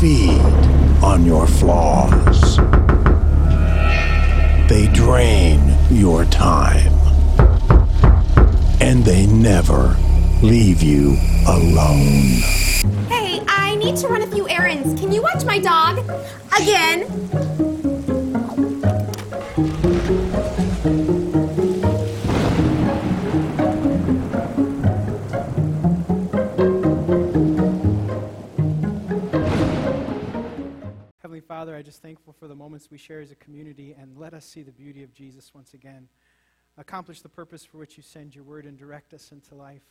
feed 0.00 0.40
on 1.02 1.24
your 1.24 1.46
flaws. 1.46 2.56
They 4.68 4.88
drain 4.92 5.76
your 5.90 6.24
time. 6.26 6.92
And 8.80 9.04
they 9.04 9.26
never 9.26 9.96
leave 10.42 10.82
you 10.82 11.16
alone. 11.46 12.42
Hey, 13.08 13.40
I 13.48 13.76
need 13.76 13.96
to 13.96 14.08
run 14.08 14.22
a 14.22 14.26
few 14.26 14.48
errands. 14.48 15.00
Can 15.00 15.12
you 15.12 15.22
watch 15.22 15.44
my 15.44 15.58
dog? 15.58 15.98
Again. 16.60 17.75
Just 31.86 32.02
thankful 32.02 32.32
for 32.32 32.48
the 32.48 32.54
moments 32.54 32.90
we 32.90 32.98
share 32.98 33.20
as 33.20 33.30
a 33.30 33.36
community 33.36 33.94
and 33.96 34.18
let 34.18 34.34
us 34.34 34.44
see 34.44 34.64
the 34.64 34.72
beauty 34.72 35.04
of 35.04 35.14
Jesus 35.14 35.54
once 35.54 35.72
again. 35.72 36.08
Accomplish 36.76 37.20
the 37.20 37.28
purpose 37.28 37.64
for 37.64 37.78
which 37.78 37.96
you 37.96 38.02
send 38.02 38.34
your 38.34 38.42
word 38.42 38.66
and 38.66 38.76
direct 38.76 39.14
us 39.14 39.30
into 39.30 39.54
life. 39.54 39.84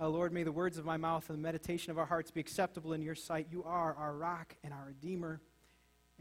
Uh, 0.00 0.08
Lord, 0.08 0.32
may 0.32 0.44
the 0.44 0.52
words 0.52 0.78
of 0.78 0.86
my 0.86 0.96
mouth 0.96 1.28
and 1.28 1.36
the 1.36 1.42
meditation 1.42 1.90
of 1.90 1.98
our 1.98 2.06
hearts 2.06 2.30
be 2.30 2.40
acceptable 2.40 2.94
in 2.94 3.02
your 3.02 3.14
sight. 3.14 3.48
You 3.50 3.62
are 3.64 3.94
our 3.96 4.14
rock 4.14 4.56
and 4.64 4.72
our 4.72 4.86
redeemer. 4.86 5.42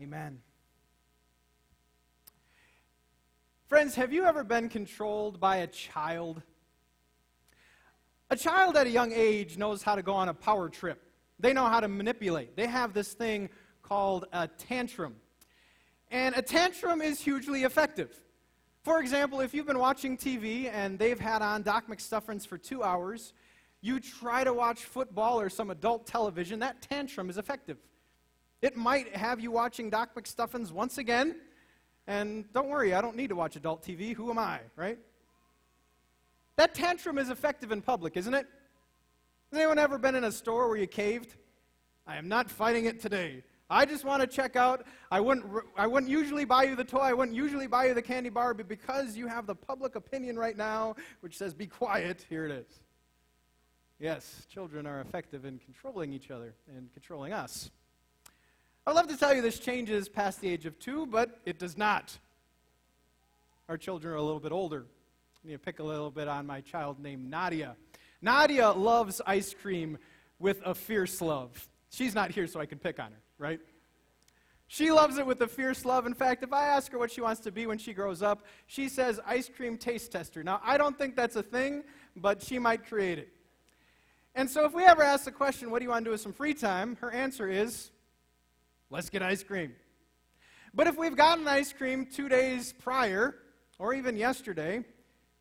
Amen. 0.01 0.39
Friends, 3.69 3.95
have 3.95 4.11
you 4.11 4.25
ever 4.25 4.43
been 4.43 4.67
controlled 4.67 5.39
by 5.39 5.57
a 5.57 5.67
child? 5.67 6.41
A 8.31 8.35
child 8.35 8.75
at 8.75 8.85
a 8.85 8.89
young 8.89 9.13
age 9.13 9.57
knows 9.57 9.81
how 9.81 9.95
to 9.95 10.01
go 10.01 10.11
on 10.11 10.27
a 10.27 10.33
power 10.33 10.67
trip. 10.67 11.01
They 11.39 11.53
know 11.53 11.67
how 11.67 11.79
to 11.79 11.87
manipulate. 11.87 12.57
They 12.57 12.67
have 12.67 12.93
this 12.93 13.13
thing 13.13 13.49
called 13.87 14.25
a 14.33 14.47
tantrum. 14.47 15.15
And 16.11 16.35
a 16.35 16.41
tantrum 16.41 17.01
is 17.01 17.19
hugely 17.19 17.63
effective. 17.63 18.17
For 18.83 18.99
example, 18.99 19.41
if 19.41 19.53
you've 19.53 19.65
been 19.65 19.79
watching 19.79 20.17
TV 20.17 20.71
and 20.71 20.97
they've 20.97 21.19
had 21.19 21.41
on 21.41 21.63
Doc 21.63 21.87
McStuffins 21.87 22.45
for 22.47 22.57
two 22.57 22.83
hours, 22.83 23.33
you 23.81 23.99
try 23.99 24.43
to 24.43 24.53
watch 24.53 24.83
football 24.83 25.39
or 25.39 25.49
some 25.49 25.69
adult 25.71 26.05
television, 26.05 26.59
that 26.59 26.81
tantrum 26.81 27.29
is 27.29 27.37
effective. 27.37 27.77
It 28.61 28.75
might 28.75 29.15
have 29.15 29.39
you 29.39 29.51
watching 29.51 29.89
Doc 29.89 30.15
McStuffins 30.15 30.71
once 30.71 30.97
again, 30.97 31.35
and 32.07 32.51
don't 32.53 32.69
worry, 32.69 32.93
I 32.93 33.01
don't 33.01 33.15
need 33.15 33.29
to 33.29 33.35
watch 33.35 33.55
adult 33.55 33.83
TV. 33.83 34.13
Who 34.13 34.29
am 34.29 34.39
I, 34.39 34.59
right? 34.75 34.97
That 36.55 36.73
tantrum 36.73 37.17
is 37.17 37.29
effective 37.29 37.71
in 37.71 37.81
public, 37.81 38.17
isn't 38.17 38.33
it? 38.33 38.47
Has 39.51 39.59
anyone 39.59 39.77
ever 39.77 39.97
been 39.97 40.15
in 40.15 40.23
a 40.23 40.31
store 40.31 40.67
where 40.67 40.77
you 40.77 40.87
caved? 40.87 41.35
I 42.07 42.17
am 42.17 42.27
not 42.27 42.49
fighting 42.49 42.85
it 42.85 42.99
today. 42.99 43.43
I 43.69 43.85
just 43.85 44.05
want 44.05 44.21
to 44.21 44.27
check 44.27 44.55
out. 44.55 44.85
I 45.09 45.19
wouldn't, 45.19 45.45
I 45.75 45.87
wouldn't 45.87 46.11
usually 46.11 46.45
buy 46.45 46.63
you 46.63 46.75
the 46.75 46.83
toy. 46.83 46.99
I 46.99 47.13
wouldn't 47.13 47.35
usually 47.35 47.65
buy 47.65 47.87
you 47.87 47.93
the 47.95 48.01
candy 48.01 48.29
bar, 48.29 48.53
but 48.53 48.67
because 48.67 49.17
you 49.17 49.27
have 49.27 49.47
the 49.47 49.55
public 49.55 49.95
opinion 49.95 50.37
right 50.37 50.55
now, 50.55 50.95
which 51.21 51.37
says 51.37 51.53
be 51.53 51.65
quiet, 51.65 52.25
here 52.29 52.45
it 52.45 52.51
is. 52.51 52.67
Yes, 53.99 54.45
children 54.51 54.85
are 54.85 55.01
effective 55.01 55.45
in 55.45 55.57
controlling 55.57 56.13
each 56.13 56.29
other 56.29 56.53
and 56.75 56.93
controlling 56.93 57.33
us. 57.33 57.71
I'd 58.85 58.93
love 58.93 59.07
to 59.07 59.17
tell 59.17 59.33
you 59.33 59.41
this 59.41 59.57
changes 59.57 60.09
past 60.09 60.41
the 60.41 60.49
age 60.49 60.67
of 60.67 60.77
two, 60.77 61.07
but 61.07 61.39
it 61.45 61.57
does 61.57 61.75
not. 61.75 62.15
Our 63.67 63.77
children 63.77 64.13
are 64.13 64.17
a 64.17 64.21
little 64.21 64.39
bit 64.39 64.51
older. 64.51 64.85
I 65.43 65.47
need 65.47 65.53
to 65.53 65.59
pick 65.59 65.79
a 65.79 65.83
little 65.83 66.11
bit 66.11 66.27
on 66.27 66.45
my 66.45 66.61
child 66.61 66.99
named 66.99 67.27
Nadia. 67.27 67.75
Nadia 68.21 68.69
loves 68.69 69.21
ice 69.25 69.55
cream 69.59 69.97
with 70.37 70.61
a 70.63 70.75
fierce 70.75 71.19
love. 71.19 71.67
She's 71.89 72.13
not 72.13 72.29
here, 72.29 72.45
so 72.45 72.59
I 72.59 72.67
can 72.67 72.77
pick 72.77 72.99
on 72.99 73.11
her 73.11 73.24
right? 73.37 73.59
She 74.67 74.91
loves 74.91 75.17
it 75.17 75.25
with 75.25 75.41
a 75.41 75.47
fierce 75.47 75.85
love. 75.85 76.05
In 76.05 76.13
fact, 76.13 76.43
if 76.43 76.51
I 76.51 76.65
ask 76.65 76.91
her 76.91 76.97
what 76.97 77.11
she 77.11 77.21
wants 77.21 77.41
to 77.41 77.51
be 77.51 77.67
when 77.67 77.77
she 77.77 77.93
grows 77.93 78.21
up, 78.21 78.45
she 78.67 78.89
says 78.89 79.19
ice 79.25 79.49
cream 79.49 79.77
taste 79.77 80.11
tester. 80.11 80.43
Now, 80.43 80.59
I 80.63 80.77
don't 80.77 80.97
think 80.97 81.15
that's 81.15 81.35
a 81.35 81.43
thing, 81.43 81.83
but 82.15 82.41
she 82.41 82.57
might 82.57 82.87
create 82.87 83.19
it. 83.19 83.29
And 84.33 84.49
so, 84.49 84.65
if 84.65 84.73
we 84.73 84.83
ever 84.83 85.01
ask 85.01 85.25
the 85.25 85.31
question, 85.31 85.71
what 85.71 85.79
do 85.79 85.85
you 85.85 85.91
want 85.91 86.03
to 86.03 86.09
do 86.09 86.11
with 86.11 86.21
some 86.21 86.33
free 86.33 86.53
time? 86.53 86.97
Her 86.99 87.11
answer 87.11 87.47
is, 87.47 87.91
let's 88.89 89.09
get 89.09 89.21
ice 89.21 89.43
cream. 89.43 89.73
But 90.73 90.87
if 90.87 90.97
we've 90.97 91.15
gotten 91.15 91.47
ice 91.47 91.71
cream 91.71 92.05
two 92.05 92.27
days 92.27 92.73
prior, 92.73 93.35
or 93.79 93.93
even 93.93 94.17
yesterday, 94.17 94.83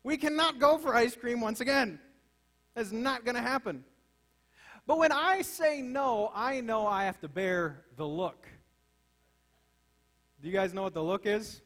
we 0.03 0.17
cannot 0.17 0.59
go 0.59 0.77
for 0.77 0.95
ice 0.95 1.15
cream 1.15 1.41
once 1.41 1.59
again. 1.59 1.99
That's 2.73 2.91
not 2.91 3.25
going 3.25 3.35
to 3.35 3.41
happen. 3.41 3.83
But 4.87 4.99
when 4.99 5.11
I 5.11 5.41
say 5.41 5.81
no, 5.81 6.31
I 6.35 6.61
know 6.61 6.85
I 6.85 7.05
have 7.05 7.19
to 7.21 7.27
bear 7.27 7.85
the 7.97 8.05
look. 8.05 8.47
Do 10.41 10.47
you 10.47 10.53
guys 10.53 10.73
know 10.73 10.83
what 10.83 10.93
the 10.93 11.03
look 11.03 11.25
is? 11.25 11.61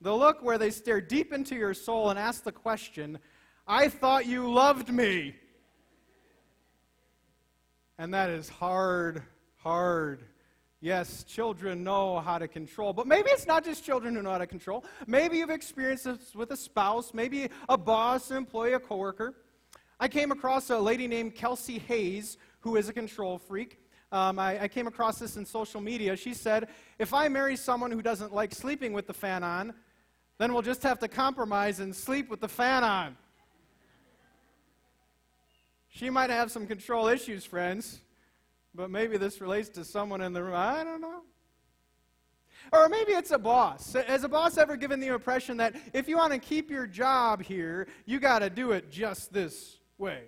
The 0.00 0.14
look 0.14 0.42
where 0.42 0.56
they 0.56 0.70
stare 0.70 1.00
deep 1.00 1.32
into 1.32 1.56
your 1.56 1.74
soul 1.74 2.10
and 2.10 2.18
ask 2.18 2.44
the 2.44 2.52
question, 2.52 3.18
I 3.66 3.88
thought 3.88 4.24
you 4.26 4.50
loved 4.50 4.88
me. 4.88 5.34
And 7.98 8.14
that 8.14 8.30
is 8.30 8.48
hard, 8.48 9.22
hard. 9.56 10.22
Yes, 10.80 11.24
children 11.24 11.84
know 11.84 12.20
how 12.20 12.38
to 12.38 12.48
control, 12.48 12.94
but 12.94 13.06
maybe 13.06 13.28
it's 13.30 13.46
not 13.46 13.64
just 13.64 13.84
children 13.84 14.14
who 14.14 14.22
know 14.22 14.30
how 14.30 14.38
to 14.38 14.46
control. 14.46 14.84
Maybe 15.06 15.38
you've 15.38 15.50
experienced 15.50 16.04
this 16.04 16.34
with 16.34 16.52
a 16.52 16.56
spouse, 16.56 17.12
maybe 17.12 17.50
a 17.68 17.76
boss, 17.76 18.30
an 18.30 18.38
employee, 18.38 18.72
a 18.72 18.80
coworker. 18.80 19.34
I 20.02 20.08
came 20.08 20.32
across 20.32 20.70
a 20.70 20.78
lady 20.78 21.06
named 21.06 21.34
Kelsey 21.34 21.78
Hayes, 21.78 22.38
who 22.60 22.76
is 22.76 22.88
a 22.88 22.92
control 22.92 23.36
freak. 23.36 23.78
Um, 24.10 24.38
I, 24.38 24.62
I, 24.62 24.68
came 24.68 24.86
across 24.86 25.18
this 25.18 25.36
in 25.36 25.44
social 25.44 25.80
media. 25.80 26.16
She 26.16 26.32
said, 26.32 26.68
If 26.98 27.12
I 27.12 27.28
marry 27.28 27.54
someone 27.54 27.92
who 27.92 28.00
doesn't 28.00 28.34
like 28.34 28.52
sleeping 28.52 28.94
with 28.94 29.06
the 29.06 29.12
fan 29.12 29.44
on, 29.44 29.74
then 30.38 30.52
we'll 30.52 30.62
just 30.62 30.82
have 30.82 30.98
to 31.00 31.06
compromise 31.06 31.80
and 31.80 31.94
sleep 31.94 32.30
with 32.30 32.40
the 32.40 32.48
fan 32.48 32.82
on. 32.82 33.16
She 35.90 36.08
might 36.08 36.30
have 36.30 36.50
some 36.50 36.66
control 36.66 37.06
issues, 37.06 37.44
friends, 37.44 38.00
but 38.74 38.90
maybe 38.90 39.18
this 39.18 39.40
relates 39.40 39.68
to 39.70 39.84
someone 39.84 40.22
in 40.22 40.32
the 40.32 40.42
room. 40.42 40.54
I 40.56 40.82
don't 40.82 41.02
know. 41.02 41.20
Or 42.72 42.88
maybe 42.88 43.12
it's 43.12 43.32
a 43.32 43.38
boss. 43.38 43.92
Has 43.92 44.24
a 44.24 44.28
boss 44.28 44.56
ever 44.56 44.76
given 44.76 44.98
the 44.98 45.08
impression 45.08 45.58
that 45.58 45.76
if 45.92 46.08
you 46.08 46.16
want 46.16 46.32
to 46.32 46.38
keep 46.38 46.70
your 46.70 46.86
job 46.86 47.42
here, 47.42 47.86
you 48.06 48.18
got 48.18 48.38
to 48.38 48.48
do 48.48 48.72
it 48.72 48.90
just 48.90 49.32
this 49.32 49.79
way. 50.00 50.24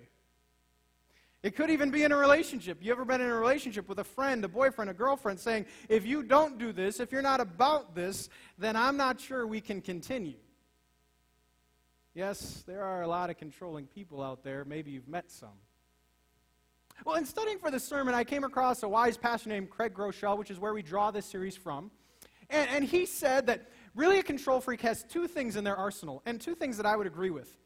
It 1.41 1.57
could 1.57 1.69
even 1.69 1.91
be 1.91 2.03
in 2.03 2.13
a 2.13 2.15
relationship. 2.15 2.77
You 2.79 2.93
ever 2.93 3.03
been 3.03 3.19
in 3.19 3.29
a 3.29 3.35
relationship 3.35 3.89
with 3.89 3.99
a 3.99 4.03
friend, 4.05 4.45
a 4.45 4.47
boyfriend, 4.47 4.89
a 4.89 4.93
girlfriend 4.93 5.37
saying, 5.37 5.65
if 5.89 6.05
you 6.05 6.23
don't 6.23 6.57
do 6.57 6.71
this, 6.71 7.01
if 7.01 7.11
you're 7.11 7.21
not 7.21 7.41
about 7.41 7.93
this, 7.93 8.29
then 8.57 8.77
I'm 8.77 8.95
not 8.95 9.19
sure 9.19 9.45
we 9.45 9.59
can 9.59 9.81
continue. 9.81 10.37
Yes, 12.13 12.63
there 12.65 12.83
are 12.83 13.01
a 13.01 13.07
lot 13.07 13.29
of 13.29 13.37
controlling 13.37 13.87
people 13.87 14.23
out 14.23 14.41
there. 14.41 14.63
Maybe 14.63 14.91
you've 14.91 15.09
met 15.09 15.29
some. 15.29 15.57
Well, 17.03 17.15
in 17.15 17.25
studying 17.25 17.59
for 17.59 17.71
this 17.71 17.83
sermon, 17.83 18.13
I 18.13 18.23
came 18.23 18.45
across 18.45 18.83
a 18.83 18.87
wise 18.87 19.17
pastor 19.17 19.49
named 19.49 19.69
Craig 19.69 19.93
Groeschel, 19.93 20.37
which 20.37 20.51
is 20.51 20.59
where 20.59 20.73
we 20.73 20.81
draw 20.81 21.11
this 21.11 21.25
series 21.25 21.57
from. 21.57 21.91
And, 22.49 22.69
and 22.69 22.83
he 22.85 23.05
said 23.05 23.47
that 23.47 23.69
really 23.95 24.19
a 24.19 24.23
control 24.23 24.61
freak 24.61 24.81
has 24.81 25.03
two 25.03 25.27
things 25.27 25.57
in 25.57 25.65
their 25.65 25.75
arsenal, 25.75 26.21
and 26.25 26.39
two 26.39 26.55
things 26.55 26.77
that 26.77 26.85
I 26.85 26.95
would 26.95 27.07
agree 27.07 27.31
with. 27.31 27.57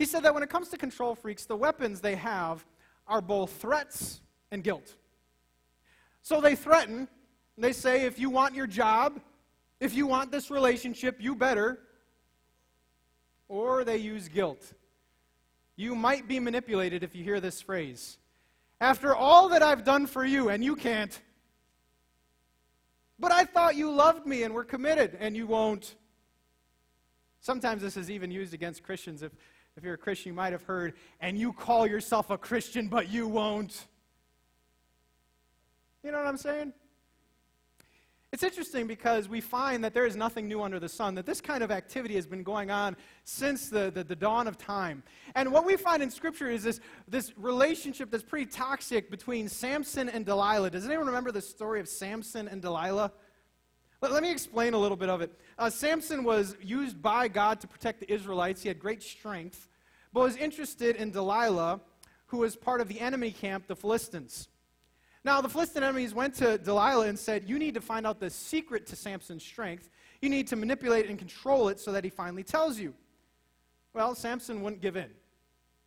He 0.00 0.06
said 0.06 0.22
that 0.22 0.32
when 0.32 0.42
it 0.42 0.48
comes 0.48 0.70
to 0.70 0.78
control 0.78 1.14
freaks, 1.14 1.44
the 1.44 1.54
weapons 1.54 2.00
they 2.00 2.14
have 2.14 2.64
are 3.06 3.20
both 3.20 3.52
threats 3.60 4.22
and 4.50 4.64
guilt. 4.64 4.94
So 6.22 6.40
they 6.40 6.56
threaten, 6.56 7.06
they 7.58 7.74
say, 7.74 8.06
if 8.06 8.18
you 8.18 8.30
want 8.30 8.54
your 8.54 8.66
job, 8.66 9.20
if 9.78 9.92
you 9.94 10.06
want 10.06 10.32
this 10.32 10.50
relationship, 10.50 11.18
you 11.20 11.34
better. 11.34 11.80
Or 13.46 13.84
they 13.84 13.98
use 13.98 14.26
guilt. 14.28 14.72
You 15.76 15.94
might 15.94 16.26
be 16.26 16.40
manipulated 16.40 17.02
if 17.02 17.14
you 17.14 17.22
hear 17.22 17.38
this 17.38 17.60
phrase. 17.60 18.16
After 18.80 19.14
all 19.14 19.50
that 19.50 19.62
I've 19.62 19.84
done 19.84 20.06
for 20.06 20.24
you, 20.24 20.48
and 20.48 20.64
you 20.64 20.76
can't. 20.76 21.20
But 23.18 23.32
I 23.32 23.44
thought 23.44 23.76
you 23.76 23.90
loved 23.90 24.24
me 24.24 24.44
and 24.44 24.54
were 24.54 24.64
committed, 24.64 25.18
and 25.20 25.36
you 25.36 25.46
won't. 25.46 25.94
Sometimes 27.42 27.82
this 27.82 27.98
is 27.98 28.10
even 28.10 28.30
used 28.30 28.54
against 28.54 28.82
Christians. 28.82 29.22
If 29.22 29.32
if 29.76 29.84
you're 29.84 29.94
a 29.94 29.98
Christian, 29.98 30.30
you 30.30 30.34
might 30.34 30.52
have 30.52 30.62
heard, 30.62 30.94
and 31.20 31.38
you 31.38 31.52
call 31.52 31.86
yourself 31.86 32.30
a 32.30 32.38
Christian, 32.38 32.88
but 32.88 33.08
you 33.08 33.26
won't. 33.28 33.86
You 36.02 36.10
know 36.12 36.18
what 36.18 36.26
I'm 36.26 36.36
saying? 36.36 36.72
It's 38.32 38.44
interesting 38.44 38.86
because 38.86 39.28
we 39.28 39.40
find 39.40 39.82
that 39.82 39.92
there 39.92 40.06
is 40.06 40.14
nothing 40.14 40.46
new 40.46 40.62
under 40.62 40.78
the 40.78 40.88
sun, 40.88 41.16
that 41.16 41.26
this 41.26 41.40
kind 41.40 41.64
of 41.64 41.72
activity 41.72 42.14
has 42.14 42.28
been 42.28 42.44
going 42.44 42.70
on 42.70 42.96
since 43.24 43.68
the, 43.68 43.90
the, 43.90 44.04
the, 44.04 44.14
dawn 44.14 44.46
of 44.46 44.56
time. 44.56 45.02
And 45.34 45.50
what 45.50 45.66
we 45.66 45.76
find 45.76 46.00
in 46.00 46.10
Scripture 46.12 46.48
is 46.48 46.62
this, 46.62 46.78
this 47.08 47.36
relationship 47.36 48.08
that's 48.08 48.22
pretty 48.22 48.46
toxic 48.46 49.10
between 49.10 49.48
Samson 49.48 50.08
and 50.08 50.24
Delilah. 50.24 50.70
Does 50.70 50.86
anyone 50.86 51.06
remember 51.06 51.32
the 51.32 51.40
story 51.40 51.80
of 51.80 51.88
Samson 51.88 52.46
and 52.46 52.62
Delilah? 52.62 53.10
Let, 54.02 54.12
let 54.12 54.22
me 54.22 54.30
explain 54.30 54.74
a 54.74 54.78
little 54.78 54.96
bit 54.96 55.08
of 55.08 55.20
it. 55.20 55.38
Uh, 55.58 55.70
Samson 55.70 56.24
was 56.24 56.56
used 56.62 57.02
by 57.02 57.28
God 57.28 57.60
to 57.60 57.66
protect 57.66 58.00
the 58.00 58.12
Israelites. 58.12 58.62
He 58.62 58.68
had 58.68 58.78
great 58.78 59.02
strength, 59.02 59.68
but 60.12 60.20
was 60.20 60.36
interested 60.36 60.96
in 60.96 61.10
Delilah, 61.10 61.80
who 62.26 62.38
was 62.38 62.56
part 62.56 62.80
of 62.80 62.88
the 62.88 63.00
enemy 63.00 63.30
camp, 63.30 63.66
the 63.66 63.76
Philistines. 63.76 64.48
Now, 65.22 65.42
the 65.42 65.48
Philistine 65.48 65.82
enemies 65.82 66.14
went 66.14 66.34
to 66.36 66.56
Delilah 66.56 67.08
and 67.08 67.18
said, 67.18 67.48
You 67.48 67.58
need 67.58 67.74
to 67.74 67.80
find 67.80 68.06
out 68.06 68.20
the 68.20 68.30
secret 68.30 68.86
to 68.86 68.96
Samson's 68.96 69.44
strength. 69.44 69.90
You 70.22 70.30
need 70.30 70.46
to 70.48 70.56
manipulate 70.56 71.08
and 71.08 71.18
control 71.18 71.68
it 71.68 71.78
so 71.78 71.92
that 71.92 72.04
he 72.04 72.10
finally 72.10 72.42
tells 72.42 72.78
you. 72.78 72.94
Well, 73.92 74.14
Samson 74.14 74.62
wouldn't 74.62 74.80
give 74.80 74.96
in. 74.96 75.10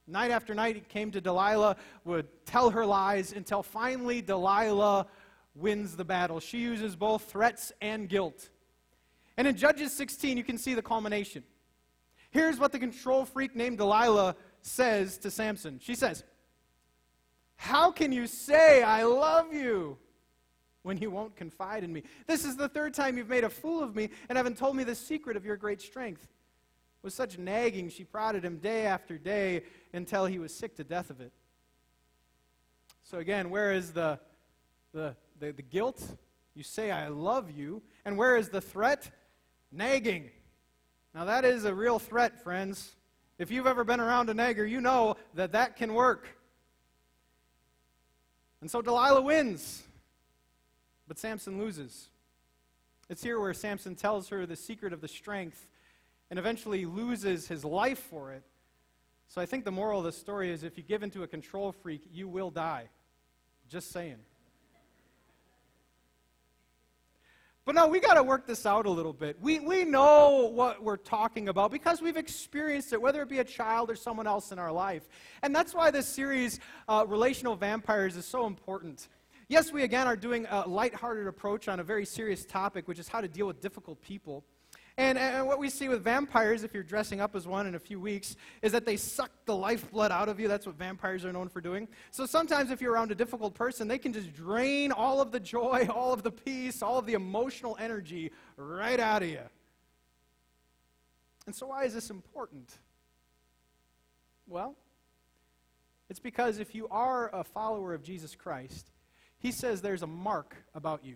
Night 0.05 0.31
after 0.31 0.53
night, 0.53 0.75
he 0.75 0.81
came 0.81 1.11
to 1.11 1.21
Delilah, 1.21 1.77
would 2.03 2.27
tell 2.45 2.69
her 2.69 2.85
lies 2.85 3.31
until 3.31 3.63
finally 3.63 4.21
Delilah 4.21 5.07
wins 5.55 5.95
the 5.95 6.05
battle. 6.05 6.39
She 6.39 6.59
uses 6.59 6.95
both 6.95 7.23
threats 7.23 7.71
and 7.81 8.09
guilt. 8.09 8.49
And 9.37 9.47
in 9.47 9.55
Judges 9.55 9.93
16, 9.93 10.37
you 10.37 10.43
can 10.43 10.57
see 10.57 10.73
the 10.73 10.81
culmination. 10.81 11.43
Here's 12.31 12.59
what 12.59 12.71
the 12.71 12.79
control 12.79 13.25
freak 13.25 13.55
named 13.55 13.77
Delilah 13.77 14.35
says 14.61 15.17
to 15.19 15.31
Samson. 15.31 15.79
She 15.81 15.95
says, 15.95 16.23
How 17.55 17.91
can 17.91 18.11
you 18.11 18.27
say 18.27 18.81
I 18.81 19.03
love 19.03 19.53
you 19.53 19.97
when 20.81 20.97
you 20.97 21.11
won't 21.11 21.35
confide 21.35 21.83
in 21.83 21.93
me? 21.93 22.03
This 22.25 22.45
is 22.45 22.55
the 22.55 22.69
third 22.69 22.93
time 22.93 23.17
you've 23.17 23.29
made 23.29 23.43
a 23.43 23.49
fool 23.49 23.83
of 23.83 23.95
me 23.95 24.09
and 24.29 24.37
haven't 24.37 24.57
told 24.57 24.75
me 24.75 24.83
the 24.83 24.95
secret 24.95 25.37
of 25.37 25.45
your 25.45 25.57
great 25.57 25.81
strength. 25.81 26.27
With 27.03 27.13
such 27.13 27.37
nagging, 27.37 27.89
she 27.89 28.05
prodded 28.05 28.45
him 28.45 28.57
day 28.57 28.85
after 28.85 29.17
day 29.17 29.63
until 29.93 30.25
he 30.25 30.39
was 30.39 30.55
sick 30.55 30.75
to 30.77 30.83
death 30.83 31.09
of 31.09 31.19
it. 31.19 31.33
So, 33.03 33.19
again, 33.19 33.49
where 33.49 33.73
is 33.73 33.91
the, 33.91 34.19
the, 34.93 35.15
the, 35.39 35.51
the 35.51 35.61
guilt? 35.61 36.01
You 36.55 36.63
say, 36.63 36.91
I 36.91 37.07
love 37.07 37.51
you. 37.51 37.81
And 38.05 38.17
where 38.17 38.37
is 38.37 38.49
the 38.49 38.61
threat? 38.61 39.09
Nagging. 39.71 40.29
Now, 41.15 41.25
that 41.25 41.45
is 41.45 41.65
a 41.65 41.73
real 41.73 41.99
threat, 41.99 42.43
friends. 42.43 42.95
If 43.37 43.51
you've 43.51 43.67
ever 43.67 43.83
been 43.83 43.99
around 43.99 44.29
a 44.29 44.33
nagger, 44.33 44.65
you 44.65 44.81
know 44.81 45.15
that 45.33 45.51
that 45.53 45.75
can 45.75 45.93
work. 45.93 46.27
And 48.61 48.69
so 48.71 48.81
Delilah 48.81 49.21
wins, 49.21 49.83
but 51.07 51.19
Samson 51.19 51.59
loses. 51.59 52.07
It's 53.09 53.21
here 53.21 53.39
where 53.39 53.53
Samson 53.53 53.95
tells 53.95 54.29
her 54.29 54.45
the 54.45 54.55
secret 54.55 54.93
of 54.93 55.01
the 55.01 55.07
strength 55.07 55.67
and 56.29 56.39
eventually 56.39 56.85
loses 56.85 57.47
his 57.47 57.65
life 57.65 57.99
for 57.99 58.31
it. 58.31 58.43
So 59.27 59.41
I 59.41 59.45
think 59.45 59.65
the 59.65 59.71
moral 59.71 59.99
of 59.99 60.05
the 60.05 60.11
story 60.11 60.51
is 60.51 60.63
if 60.63 60.77
you 60.77 60.83
give 60.83 61.03
into 61.03 61.23
a 61.23 61.27
control 61.27 61.71
freak, 61.71 62.03
you 62.11 62.27
will 62.27 62.49
die. 62.49 62.87
Just 63.67 63.91
saying. 63.91 64.19
But 67.65 67.75
no, 67.75 67.87
we 67.87 68.01
got 68.01 68.15
to 68.15 68.23
work 68.23 68.45
this 68.45 68.65
out 68.65 68.85
a 68.85 68.89
little 68.89 69.13
bit. 69.13 69.37
We, 69.39 69.61
we 69.61 69.85
know 69.85 70.51
what 70.53 70.83
we're 70.83 70.97
talking 70.97 71.47
about 71.47 71.71
because 71.71 72.01
we've 72.01 72.17
experienced 72.17 72.91
it, 72.91 73.01
whether 73.01 73.21
it 73.21 73.29
be 73.29 73.39
a 73.39 73.43
child 73.45 73.89
or 73.89 73.95
someone 73.95 74.27
else 74.27 74.51
in 74.51 74.59
our 74.59 74.71
life. 74.71 75.07
And 75.43 75.55
that's 75.55 75.73
why 75.73 75.89
this 75.89 76.05
series, 76.05 76.59
uh, 76.89 77.05
Relational 77.07 77.55
Vampires, 77.55 78.17
is 78.17 78.25
so 78.25 78.47
important. 78.47 79.07
Yes, 79.47 79.71
we 79.71 79.83
again 79.83 80.07
are 80.07 80.17
doing 80.17 80.45
a 80.49 80.67
lighthearted 80.67 81.25
approach 81.25 81.69
on 81.69 81.79
a 81.79 81.83
very 81.83 82.05
serious 82.05 82.43
topic, 82.43 82.89
which 82.89 82.99
is 82.99 83.07
how 83.07 83.21
to 83.21 83.29
deal 83.29 83.47
with 83.47 83.61
difficult 83.61 84.01
people. 84.01 84.43
And, 84.97 85.17
and 85.17 85.47
what 85.47 85.57
we 85.57 85.71
see 85.71 85.89
with 85.89 86.03
vampires, 86.03 86.63
if 86.63 86.73
you're 86.73 86.83
dressing 86.83 87.19
up 87.19 87.35
as 87.35 87.47
one 87.47 87.65
in 87.65 87.73
a 87.73 87.79
few 87.79 87.99
weeks, 87.99 88.35
is 88.61 88.71
that 88.73 88.85
they 88.85 88.95
suck 88.95 89.31
the 89.45 89.55
lifeblood 89.55 90.11
out 90.11 90.29
of 90.29 90.39
you. 90.39 90.47
That's 90.47 90.67
what 90.67 90.75
vampires 90.75 91.25
are 91.25 91.33
known 91.33 91.49
for 91.49 91.61
doing. 91.61 91.87
So 92.11 92.27
sometimes, 92.27 92.69
if 92.69 92.79
you're 92.79 92.93
around 92.93 93.11
a 93.11 93.15
difficult 93.15 93.55
person, 93.55 93.87
they 93.87 93.97
can 93.97 94.13
just 94.13 94.33
drain 94.33 94.91
all 94.91 95.19
of 95.19 95.31
the 95.31 95.39
joy, 95.39 95.87
all 95.93 96.13
of 96.13 96.21
the 96.21 96.31
peace, 96.31 96.83
all 96.83 96.99
of 96.99 97.07
the 97.07 97.13
emotional 97.13 97.75
energy 97.79 98.31
right 98.55 98.99
out 98.99 99.23
of 99.23 99.29
you. 99.29 99.39
And 101.47 101.55
so, 101.55 101.67
why 101.67 101.85
is 101.85 101.93
this 101.95 102.11
important? 102.11 102.77
Well, 104.47 104.75
it's 106.07 106.19
because 106.19 106.59
if 106.59 106.75
you 106.75 106.87
are 106.89 107.33
a 107.33 107.43
follower 107.43 107.95
of 107.95 108.03
Jesus 108.03 108.35
Christ, 108.35 108.91
he 109.39 109.51
says 109.51 109.81
there's 109.81 110.03
a 110.03 110.07
mark 110.07 110.55
about 110.75 111.03
you. 111.03 111.15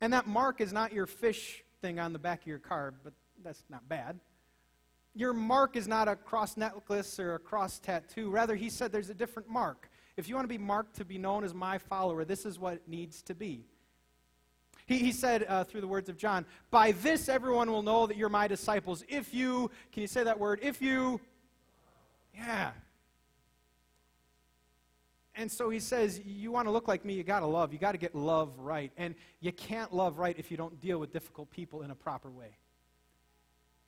And 0.00 0.14
that 0.14 0.26
mark 0.26 0.62
is 0.62 0.72
not 0.72 0.92
your 0.92 1.06
fish 1.06 1.62
thing 1.82 1.98
on 1.98 2.12
the 2.12 2.18
back 2.18 2.42
of 2.42 2.46
your 2.46 2.58
car, 2.58 2.94
but 3.04 3.12
that's 3.44 3.64
not 3.68 3.86
bad. 3.88 4.18
Your 5.14 5.34
mark 5.34 5.76
is 5.76 5.86
not 5.86 6.08
a 6.08 6.16
cross 6.16 6.56
necklace 6.56 7.18
or 7.18 7.34
a 7.34 7.38
cross 7.38 7.78
tattoo. 7.78 8.30
Rather, 8.30 8.54
he 8.54 8.70
said 8.70 8.92
there's 8.92 9.10
a 9.10 9.14
different 9.14 9.48
mark. 9.48 9.90
If 10.16 10.28
you 10.28 10.34
want 10.34 10.44
to 10.44 10.48
be 10.48 10.58
marked 10.58 10.96
to 10.96 11.04
be 11.04 11.18
known 11.18 11.44
as 11.44 11.52
my 11.52 11.76
follower, 11.76 12.24
this 12.24 12.46
is 12.46 12.58
what 12.58 12.74
it 12.74 12.82
needs 12.86 13.20
to 13.22 13.34
be. 13.34 13.66
He, 14.86 14.98
he 14.98 15.12
said 15.12 15.44
uh, 15.48 15.64
through 15.64 15.80
the 15.82 15.86
words 15.86 16.08
of 16.08 16.16
John, 16.16 16.46
By 16.70 16.92
this 16.92 17.28
everyone 17.28 17.70
will 17.70 17.82
know 17.82 18.06
that 18.06 18.16
you're 18.16 18.28
my 18.28 18.48
disciples. 18.48 19.04
If 19.08 19.34
you, 19.34 19.70
can 19.92 20.02
you 20.02 20.06
say 20.06 20.24
that 20.24 20.38
word? 20.38 20.60
If 20.62 20.80
you, 20.80 21.20
yeah. 22.34 22.70
And 25.34 25.50
so 25.50 25.70
he 25.70 25.80
says, 25.80 26.20
You 26.24 26.52
want 26.52 26.66
to 26.66 26.70
look 26.70 26.88
like 26.88 27.04
me, 27.04 27.14
you 27.14 27.22
got 27.22 27.40
to 27.40 27.46
love. 27.46 27.72
You 27.72 27.78
got 27.78 27.92
to 27.92 27.98
get 27.98 28.14
love 28.14 28.58
right. 28.58 28.92
And 28.96 29.14
you 29.40 29.52
can't 29.52 29.92
love 29.92 30.18
right 30.18 30.36
if 30.38 30.50
you 30.50 30.56
don't 30.56 30.80
deal 30.80 30.98
with 30.98 31.12
difficult 31.12 31.50
people 31.50 31.82
in 31.82 31.90
a 31.90 31.94
proper 31.94 32.30
way. 32.30 32.56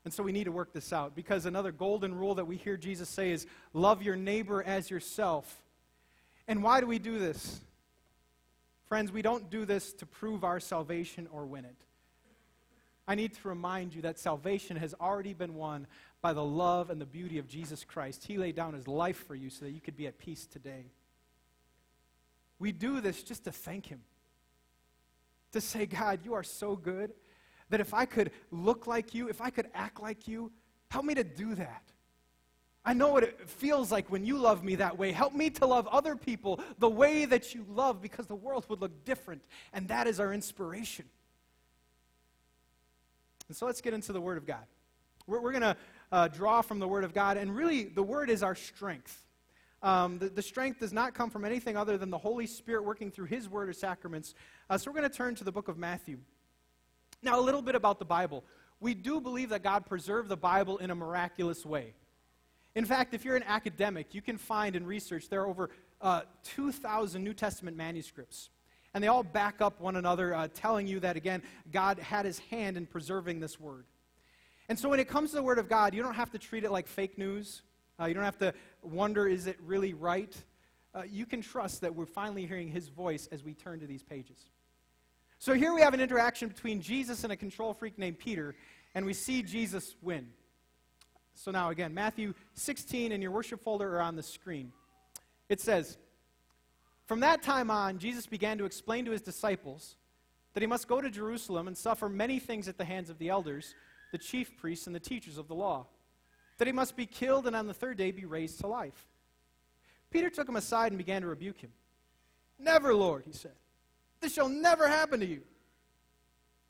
And 0.04 0.12
so 0.12 0.22
we 0.22 0.32
need 0.32 0.44
to 0.44 0.52
work 0.52 0.72
this 0.72 0.92
out 0.92 1.14
because 1.14 1.46
another 1.46 1.72
golden 1.72 2.14
rule 2.14 2.34
that 2.34 2.46
we 2.46 2.56
hear 2.56 2.76
Jesus 2.76 3.08
say 3.08 3.30
is 3.30 3.46
love 3.72 4.02
your 4.02 4.16
neighbor 4.16 4.62
as 4.62 4.90
yourself. 4.90 5.62
And 6.46 6.62
why 6.62 6.80
do 6.80 6.86
we 6.86 6.98
do 6.98 7.18
this? 7.18 7.60
Friends, 8.86 9.10
we 9.10 9.22
don't 9.22 9.48
do 9.48 9.64
this 9.64 9.94
to 9.94 10.06
prove 10.06 10.44
our 10.44 10.60
salvation 10.60 11.26
or 11.32 11.46
win 11.46 11.64
it. 11.64 11.76
I 13.08 13.14
need 13.14 13.34
to 13.34 13.48
remind 13.48 13.94
you 13.94 14.02
that 14.02 14.18
salvation 14.18 14.76
has 14.76 14.94
already 15.00 15.34
been 15.34 15.54
won 15.54 15.86
by 16.20 16.32
the 16.32 16.44
love 16.44 16.90
and 16.90 17.00
the 17.00 17.06
beauty 17.06 17.38
of 17.38 17.48
Jesus 17.48 17.84
Christ. 17.84 18.24
He 18.24 18.38
laid 18.38 18.54
down 18.56 18.74
his 18.74 18.88
life 18.88 19.26
for 19.26 19.34
you 19.34 19.50
so 19.50 19.64
that 19.64 19.72
you 19.72 19.80
could 19.80 19.96
be 19.96 20.06
at 20.06 20.18
peace 20.18 20.46
today. 20.46 20.86
We 22.58 22.72
do 22.72 23.00
this 23.00 23.22
just 23.22 23.44
to 23.44 23.52
thank 23.52 23.86
Him. 23.86 24.00
To 25.52 25.60
say, 25.60 25.86
God, 25.86 26.20
you 26.24 26.34
are 26.34 26.42
so 26.42 26.76
good 26.76 27.12
that 27.70 27.80
if 27.80 27.94
I 27.94 28.04
could 28.04 28.30
look 28.50 28.86
like 28.86 29.14
you, 29.14 29.28
if 29.28 29.40
I 29.40 29.50
could 29.50 29.68
act 29.74 30.00
like 30.00 30.28
you, 30.28 30.50
help 30.90 31.04
me 31.04 31.14
to 31.14 31.24
do 31.24 31.54
that. 31.54 31.82
I 32.84 32.92
know 32.92 33.08
what 33.08 33.22
it 33.22 33.48
feels 33.48 33.90
like 33.90 34.10
when 34.10 34.26
you 34.26 34.36
love 34.36 34.62
me 34.62 34.74
that 34.74 34.98
way. 34.98 35.10
Help 35.10 35.34
me 35.34 35.48
to 35.50 35.66
love 35.66 35.86
other 35.88 36.16
people 36.16 36.60
the 36.78 36.88
way 36.88 37.24
that 37.24 37.54
you 37.54 37.64
love 37.68 38.02
because 38.02 38.26
the 38.26 38.34
world 38.34 38.66
would 38.68 38.80
look 38.80 39.04
different. 39.04 39.42
And 39.72 39.88
that 39.88 40.06
is 40.06 40.20
our 40.20 40.34
inspiration. 40.34 41.06
And 43.48 43.56
so 43.56 43.66
let's 43.66 43.80
get 43.80 43.94
into 43.94 44.12
the 44.12 44.20
Word 44.20 44.36
of 44.36 44.46
God. 44.46 44.64
We're, 45.26 45.40
we're 45.40 45.52
going 45.52 45.62
to 45.62 45.76
uh, 46.12 46.28
draw 46.28 46.62
from 46.62 46.78
the 46.78 46.88
Word 46.88 47.04
of 47.04 47.14
God, 47.14 47.36
and 47.36 47.54
really, 47.54 47.84
the 47.84 48.02
Word 48.02 48.30
is 48.30 48.42
our 48.42 48.54
strength. 48.54 49.24
Um, 49.84 50.18
the, 50.18 50.30
the, 50.30 50.40
strength 50.40 50.80
does 50.80 50.94
not 50.94 51.12
come 51.12 51.28
from 51.28 51.44
anything 51.44 51.76
other 51.76 51.98
than 51.98 52.08
the 52.08 52.16
Holy 52.16 52.46
Spirit 52.46 52.84
working 52.84 53.10
through 53.10 53.26
His 53.26 53.50
Word 53.50 53.68
or 53.68 53.74
sacraments. 53.74 54.34
Uh, 54.70 54.78
so 54.78 54.90
we're 54.90 54.98
going 54.98 55.10
to 55.10 55.14
turn 55.14 55.34
to 55.34 55.44
the 55.44 55.52
book 55.52 55.68
of 55.68 55.76
Matthew. 55.76 56.18
Now, 57.22 57.38
a 57.38 57.42
little 57.42 57.60
bit 57.60 57.74
about 57.74 57.98
the 57.98 58.06
Bible. 58.06 58.44
We 58.80 58.94
do 58.94 59.20
believe 59.20 59.50
that 59.50 59.62
God 59.62 59.84
preserved 59.84 60.30
the 60.30 60.38
Bible 60.38 60.78
in 60.78 60.90
a 60.90 60.94
miraculous 60.94 61.66
way. 61.66 61.92
In 62.74 62.86
fact, 62.86 63.12
if 63.12 63.26
you're 63.26 63.36
an 63.36 63.44
academic, 63.44 64.14
you 64.14 64.22
can 64.22 64.38
find 64.38 64.74
in 64.74 64.86
research 64.86 65.28
there 65.28 65.42
are 65.42 65.46
over 65.46 65.68
uh, 66.00 66.22
2,000 66.44 67.22
New 67.22 67.34
Testament 67.34 67.76
manuscripts. 67.76 68.48
And 68.94 69.04
they 69.04 69.08
all 69.08 69.22
back 69.22 69.60
up 69.60 69.82
one 69.82 69.96
another, 69.96 70.34
uh, 70.34 70.48
telling 70.54 70.86
you 70.86 70.98
that, 71.00 71.14
again, 71.16 71.42
God 71.70 71.98
had 71.98 72.24
his 72.24 72.38
hand 72.38 72.78
in 72.78 72.86
preserving 72.86 73.38
this 73.38 73.60
word. 73.60 73.84
And 74.70 74.78
so 74.78 74.88
when 74.88 74.98
it 74.98 75.08
comes 75.08 75.30
to 75.30 75.36
the 75.36 75.42
Word 75.42 75.58
of 75.58 75.68
God, 75.68 75.92
you 75.92 76.02
don't 76.02 76.14
have 76.14 76.30
to 76.30 76.38
treat 76.38 76.64
it 76.64 76.70
like 76.70 76.86
fake 76.86 77.18
news. 77.18 77.60
Uh, 78.00 78.06
you 78.06 78.14
don't 78.14 78.24
have 78.24 78.38
to 78.38 78.52
wonder, 78.82 79.26
is 79.28 79.46
it 79.46 79.56
really 79.64 79.94
right? 79.94 80.34
Uh, 80.94 81.02
you 81.08 81.26
can 81.26 81.40
trust 81.40 81.80
that 81.80 81.94
we're 81.94 82.06
finally 82.06 82.46
hearing 82.46 82.68
his 82.68 82.88
voice 82.88 83.28
as 83.30 83.44
we 83.44 83.54
turn 83.54 83.80
to 83.80 83.86
these 83.86 84.02
pages. 84.02 84.38
So 85.38 85.54
here 85.54 85.74
we 85.74 85.80
have 85.80 85.94
an 85.94 86.00
interaction 86.00 86.48
between 86.48 86.80
Jesus 86.80 87.24
and 87.24 87.32
a 87.32 87.36
control 87.36 87.74
freak 87.74 87.98
named 87.98 88.18
Peter, 88.18 88.54
and 88.94 89.04
we 89.04 89.12
see 89.12 89.42
Jesus 89.42 89.94
win. 90.02 90.28
So 91.34 91.50
now, 91.50 91.70
again, 91.70 91.92
Matthew 91.94 92.34
16 92.54 93.12
in 93.12 93.20
your 93.20 93.30
worship 93.30 93.62
folder 93.62 93.96
are 93.96 94.00
on 94.00 94.16
the 94.16 94.22
screen. 94.22 94.72
It 95.48 95.60
says, 95.60 95.98
From 97.06 97.20
that 97.20 97.42
time 97.42 97.70
on, 97.70 97.98
Jesus 97.98 98.26
began 98.26 98.58
to 98.58 98.64
explain 98.64 99.04
to 99.04 99.10
his 99.10 99.22
disciples 99.22 99.96
that 100.54 100.62
he 100.62 100.66
must 100.66 100.88
go 100.88 101.00
to 101.00 101.10
Jerusalem 101.10 101.66
and 101.66 101.76
suffer 101.76 102.08
many 102.08 102.38
things 102.38 102.68
at 102.68 102.78
the 102.78 102.84
hands 102.84 103.10
of 103.10 103.18
the 103.18 103.28
elders, 103.28 103.74
the 104.12 104.18
chief 104.18 104.56
priests, 104.56 104.86
and 104.86 104.94
the 104.94 105.00
teachers 105.00 105.38
of 105.38 105.48
the 105.48 105.54
law 105.54 105.86
that 106.58 106.66
he 106.66 106.72
must 106.72 106.96
be 106.96 107.06
killed 107.06 107.46
and 107.46 107.56
on 107.56 107.66
the 107.66 107.74
third 107.74 107.96
day 107.96 108.10
be 108.10 108.24
raised 108.24 108.60
to 108.60 108.66
life. 108.66 109.06
Peter 110.10 110.30
took 110.30 110.48
him 110.48 110.56
aside 110.56 110.92
and 110.92 110.98
began 110.98 111.22
to 111.22 111.28
rebuke 111.28 111.60
him. 111.60 111.72
Never, 112.58 112.94
Lord, 112.94 113.24
he 113.26 113.32
said. 113.32 113.54
This 114.20 114.32
shall 114.32 114.48
never 114.48 114.88
happen 114.88 115.20
to 115.20 115.26
you. 115.26 115.42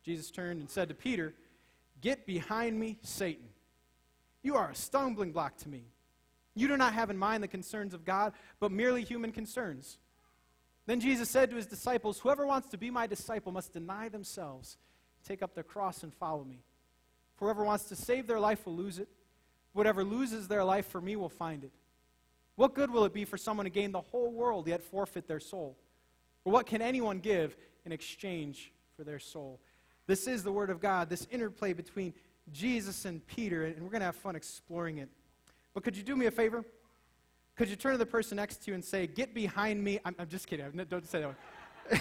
Jesus 0.02 0.30
turned 0.30 0.60
and 0.60 0.70
said 0.70 0.88
to 0.88 0.94
Peter, 0.94 1.34
Get 2.00 2.26
behind 2.26 2.78
me, 2.78 2.98
Satan. 3.02 3.48
You 4.42 4.56
are 4.56 4.70
a 4.70 4.74
stumbling 4.74 5.32
block 5.32 5.56
to 5.58 5.68
me. 5.68 5.84
You 6.54 6.68
do 6.68 6.76
not 6.76 6.92
have 6.94 7.10
in 7.10 7.18
mind 7.18 7.42
the 7.42 7.48
concerns 7.48 7.94
of 7.94 8.04
God, 8.04 8.32
but 8.60 8.70
merely 8.70 9.02
human 9.02 9.32
concerns. 9.32 9.98
Then 10.86 11.00
Jesus 11.00 11.30
said 11.30 11.50
to 11.50 11.56
his 11.56 11.66
disciples, 11.66 12.18
Whoever 12.20 12.46
wants 12.46 12.68
to 12.70 12.78
be 12.78 12.90
my 12.90 13.06
disciple 13.06 13.52
must 13.52 13.72
deny 13.72 14.08
themselves, 14.08 14.76
take 15.26 15.42
up 15.42 15.54
their 15.54 15.64
cross, 15.64 16.02
and 16.02 16.12
follow 16.12 16.44
me. 16.44 16.62
For 17.36 17.46
whoever 17.46 17.64
wants 17.64 17.84
to 17.84 17.96
save 17.96 18.26
their 18.26 18.40
life 18.40 18.66
will 18.66 18.76
lose 18.76 18.98
it 18.98 19.08
Whatever 19.74 20.02
loses 20.02 20.48
their 20.48 20.64
life 20.64 20.86
for 20.86 21.00
me 21.00 21.16
will 21.16 21.28
find 21.28 21.64
it. 21.64 21.72
What 22.56 22.74
good 22.74 22.90
will 22.90 23.04
it 23.04 23.12
be 23.12 23.24
for 23.24 23.36
someone 23.36 23.64
to 23.64 23.70
gain 23.70 23.92
the 23.92 24.00
whole 24.00 24.30
world 24.30 24.66
yet 24.68 24.82
forfeit 24.82 25.26
their 25.26 25.40
soul? 25.40 25.76
Or 26.44 26.52
what 26.52 26.66
can 26.66 26.80
anyone 26.80 27.18
give 27.18 27.56
in 27.84 27.92
exchange 27.92 28.72
for 28.96 29.04
their 29.04 29.18
soul? 29.18 29.60
This 30.06 30.26
is 30.26 30.44
the 30.44 30.52
Word 30.52 30.70
of 30.70 30.80
God, 30.80 31.10
this 31.10 31.26
interplay 31.30 31.72
between 31.72 32.14
Jesus 32.52 33.04
and 33.04 33.26
Peter, 33.26 33.64
and 33.64 33.82
we're 33.82 33.90
going 33.90 34.00
to 34.00 34.06
have 34.06 34.16
fun 34.16 34.36
exploring 34.36 34.98
it. 34.98 35.08
But 35.72 35.82
could 35.82 35.96
you 35.96 36.02
do 36.02 36.14
me 36.14 36.26
a 36.26 36.30
favor? 36.30 36.64
Could 37.56 37.68
you 37.68 37.76
turn 37.76 37.92
to 37.92 37.98
the 37.98 38.06
person 38.06 38.36
next 38.36 38.62
to 38.62 38.70
you 38.70 38.74
and 38.74 38.84
say, 38.84 39.06
Get 39.06 39.34
behind 39.34 39.82
me? 39.82 39.98
I'm, 40.04 40.14
I'm 40.18 40.28
just 40.28 40.46
kidding. 40.46 40.66
Don't 40.88 41.06
say 41.06 41.24
that 41.90 42.00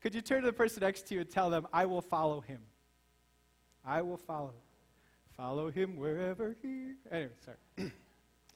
could 0.00 0.14
you 0.14 0.20
turn 0.20 0.40
to 0.42 0.46
the 0.46 0.52
person 0.52 0.82
next 0.82 1.06
to 1.08 1.14
you 1.14 1.20
and 1.20 1.30
tell 1.30 1.50
them, 1.50 1.66
I 1.72 1.84
will 1.86 2.00
follow 2.00 2.40
him? 2.40 2.60
I 3.84 4.02
will 4.02 4.16
follow. 4.16 4.54
Follow 5.42 5.72
him 5.72 5.96
wherever 5.96 6.54
he. 6.62 6.92
Anyway, 7.10 7.32
sorry. 7.44 7.90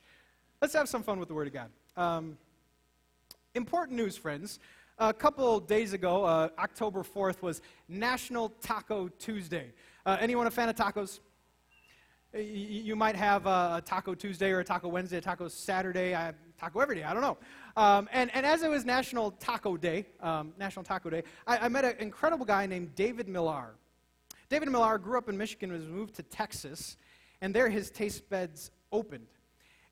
Let's 0.63 0.73
have 0.73 0.89
some 0.89 1.03
fun 1.03 1.19
with 1.19 1.27
the 1.27 1.35
Word 1.35 1.49
of 1.49 1.53
God. 1.53 1.69
Um, 1.97 2.39
important 3.57 3.97
news, 3.97 4.17
friends. 4.17 4.61
A 5.01 5.13
couple 5.13 5.59
days 5.59 5.95
ago, 5.95 6.23
uh, 6.23 6.49
October 6.61 7.03
4th, 7.03 7.43
was 7.43 7.61
National 7.89 8.51
Taco 8.63 9.09
Tuesday. 9.09 9.73
Uh, 10.07 10.17
anyone 10.21 10.47
a 10.47 10.51
fan 10.53 10.69
of 10.69 10.77
tacos? 10.77 11.19
You 12.33 12.95
might 12.95 13.17
have 13.17 13.47
a 13.47 13.83
Taco 13.85 14.15
Tuesday 14.15 14.53
or 14.53 14.61
a 14.61 14.65
Taco 14.65 14.87
Wednesday, 14.87 15.17
a 15.17 15.21
Taco 15.21 15.49
Saturday, 15.49 16.15
I 16.15 16.35
taco 16.57 16.79
every 16.79 16.95
day, 16.95 17.03
I 17.03 17.13
don't 17.13 17.23
know. 17.23 17.37
Um, 17.77 18.09
and, 18.13 18.33
and 18.33 18.47
as 18.47 18.63
it 18.63 18.71
was 18.71 18.85
National 18.85 19.33
Taco 19.33 19.77
Day, 19.77 20.07
um, 20.21 20.53
National 20.57 20.85
Taco 20.85 21.11
Day, 21.11 21.25
I, 21.49 21.59
I 21.59 21.69
met 21.69 21.85
an 21.85 21.97
incredible 21.99 22.47
guy 22.47 22.65
named 22.67 22.95
David 22.95 23.27
Millar. 23.27 23.75
David 24.49 24.71
Millar 24.71 24.99
grew 24.99 25.19
up 25.19 25.29
in 25.29 25.37
Michigan, 25.37 25.73
was 25.73 25.89
moved 25.89 26.15
to 26.17 26.23
Texas, 26.23 26.97
and 27.41 27.55
there 27.55 27.69
his 27.69 27.91
taste 27.91 28.29
buds 28.31 28.71
opened. 28.93 29.27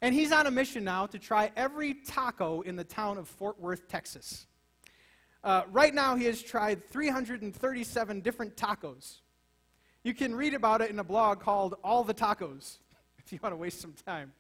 And 0.01 0.15
he's 0.15 0.33
on 0.33 0.47
a 0.47 0.51
mission 0.51 0.85
now 0.85 1.07
to 1.07 1.19
try 1.19 1.51
every 1.57 1.95
taco 1.95 2.61
in 2.61 2.77
the 2.77 2.85
town 2.85 3.19
of 3.19 3.29
Fort 3.29 3.59
Worth, 3.61 3.89
Texas. 3.89 4.47
Uh, 5.43 5.63
right 5.73 5.95
now, 5.95 6.15
he 6.15 6.25
has 6.25 6.43
tried 6.43 6.89
337 6.89 8.21
different 8.21 8.57
tacos. 8.57 9.21
You 10.03 10.15
can 10.15 10.35
read 10.35 10.55
about 10.55 10.83
it 10.83 10.91
in 10.91 10.99
a 10.99 11.05
blog 11.05 11.41
called 11.41 11.75
All 11.83 12.05
the 12.05 12.15
Tacos, 12.15 12.79
if 13.19 13.33
you 13.33 13.39
want 13.43 13.53
to 13.53 13.57
waste 13.57 13.81
some 13.81 13.95
time. 14.07 14.33